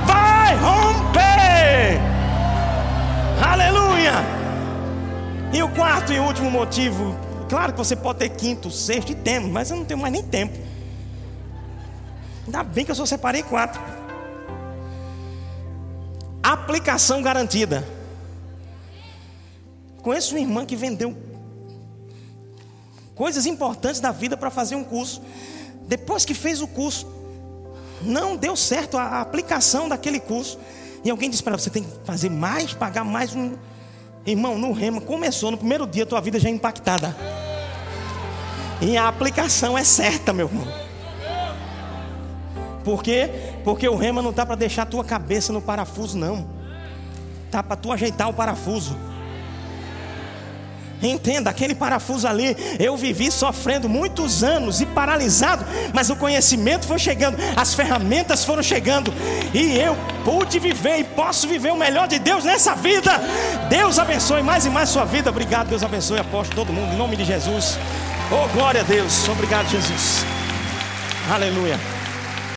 Vai 0.06 0.54
romper. 0.54 2.00
Aleluia. 3.44 4.12
E 5.52 5.60
o 5.64 5.68
quarto 5.70 6.12
e 6.12 6.20
último 6.20 6.48
motivo. 6.48 7.31
Claro 7.52 7.72
que 7.72 7.78
você 7.78 7.94
pode 7.94 8.18
ter 8.20 8.30
quinto, 8.30 8.70
sexto 8.70 9.12
e 9.12 9.14
temos, 9.14 9.50
mas 9.50 9.70
eu 9.70 9.76
não 9.76 9.84
tenho 9.84 10.00
mais 10.00 10.10
nem 10.10 10.22
tempo. 10.22 10.58
Ainda 12.46 12.62
bem 12.62 12.82
que 12.82 12.90
eu 12.90 12.94
só 12.94 13.04
separei 13.04 13.42
quatro. 13.42 13.78
Aplicação 16.42 17.20
garantida. 17.20 17.86
Conheço 20.00 20.34
uma 20.34 20.40
irmã 20.40 20.64
que 20.64 20.74
vendeu 20.74 21.14
coisas 23.14 23.44
importantes 23.44 24.00
da 24.00 24.12
vida 24.12 24.34
para 24.34 24.48
fazer 24.50 24.74
um 24.74 24.82
curso. 24.82 25.20
Depois 25.86 26.24
que 26.24 26.32
fez 26.32 26.62
o 26.62 26.66
curso, 26.66 27.06
não 28.00 28.34
deu 28.34 28.56
certo 28.56 28.96
a 28.96 29.20
aplicação 29.20 29.90
daquele 29.90 30.20
curso. 30.20 30.58
E 31.04 31.10
alguém 31.10 31.28
disse 31.28 31.42
para 31.42 31.50
ela: 31.50 31.58
você 31.58 31.68
tem 31.68 31.84
que 31.84 31.90
fazer 32.02 32.30
mais, 32.30 32.72
pagar 32.72 33.04
mais 33.04 33.34
um. 33.36 33.58
Irmão, 34.24 34.56
no 34.56 34.72
rema 34.72 35.00
começou 35.00 35.50
no 35.50 35.56
primeiro 35.56 35.86
dia, 35.86 36.06
tua 36.06 36.20
vida 36.20 36.38
já 36.38 36.48
é 36.48 36.52
impactada. 36.52 37.16
E 38.80 38.96
a 38.96 39.08
aplicação 39.08 39.76
é 39.76 39.84
certa, 39.84 40.32
meu 40.32 40.46
irmão. 40.46 40.66
Por 42.84 43.02
quê? 43.02 43.30
Porque 43.64 43.88
o 43.88 43.96
rema 43.96 44.22
não 44.22 44.30
está 44.30 44.44
para 44.44 44.56
deixar 44.56 44.86
tua 44.86 45.04
cabeça 45.04 45.52
no 45.52 45.60
parafuso, 45.62 46.18
não. 46.18 46.46
Está 47.46 47.62
para 47.62 47.76
tu 47.76 47.92
ajeitar 47.92 48.28
o 48.28 48.34
parafuso. 48.34 48.96
Entenda, 51.02 51.50
aquele 51.50 51.74
parafuso 51.74 52.26
ali, 52.28 52.56
eu 52.78 52.96
vivi 52.96 53.30
sofrendo 53.30 53.88
muitos 53.88 54.44
anos 54.44 54.80
e 54.80 54.86
paralisado, 54.86 55.64
mas 55.92 56.10
o 56.10 56.16
conhecimento 56.16 56.86
foi 56.86 56.98
chegando, 56.98 57.36
as 57.56 57.74
ferramentas 57.74 58.44
foram 58.44 58.62
chegando, 58.62 59.12
e 59.52 59.78
eu 59.78 59.96
pude 60.24 60.58
viver 60.58 60.98
e 60.98 61.04
posso 61.04 61.48
viver 61.48 61.72
o 61.72 61.76
melhor 61.76 62.06
de 62.06 62.18
Deus 62.18 62.44
nessa 62.44 62.74
vida. 62.74 63.20
Deus 63.68 63.98
abençoe 63.98 64.42
mais 64.42 64.64
e 64.64 64.70
mais 64.70 64.88
sua 64.88 65.04
vida. 65.04 65.30
Obrigado, 65.30 65.68
Deus 65.68 65.82
abençoe, 65.82 66.18
apóstolo, 66.18 66.64
todo 66.64 66.72
mundo, 66.72 66.92
em 66.92 66.96
nome 66.96 67.16
de 67.16 67.24
Jesus. 67.24 67.78
Oh, 68.30 68.48
glória 68.48 68.80
a 68.80 68.84
Deus. 68.84 69.28
Obrigado, 69.28 69.68
Jesus. 69.68 70.24
Aleluia. 71.30 72.01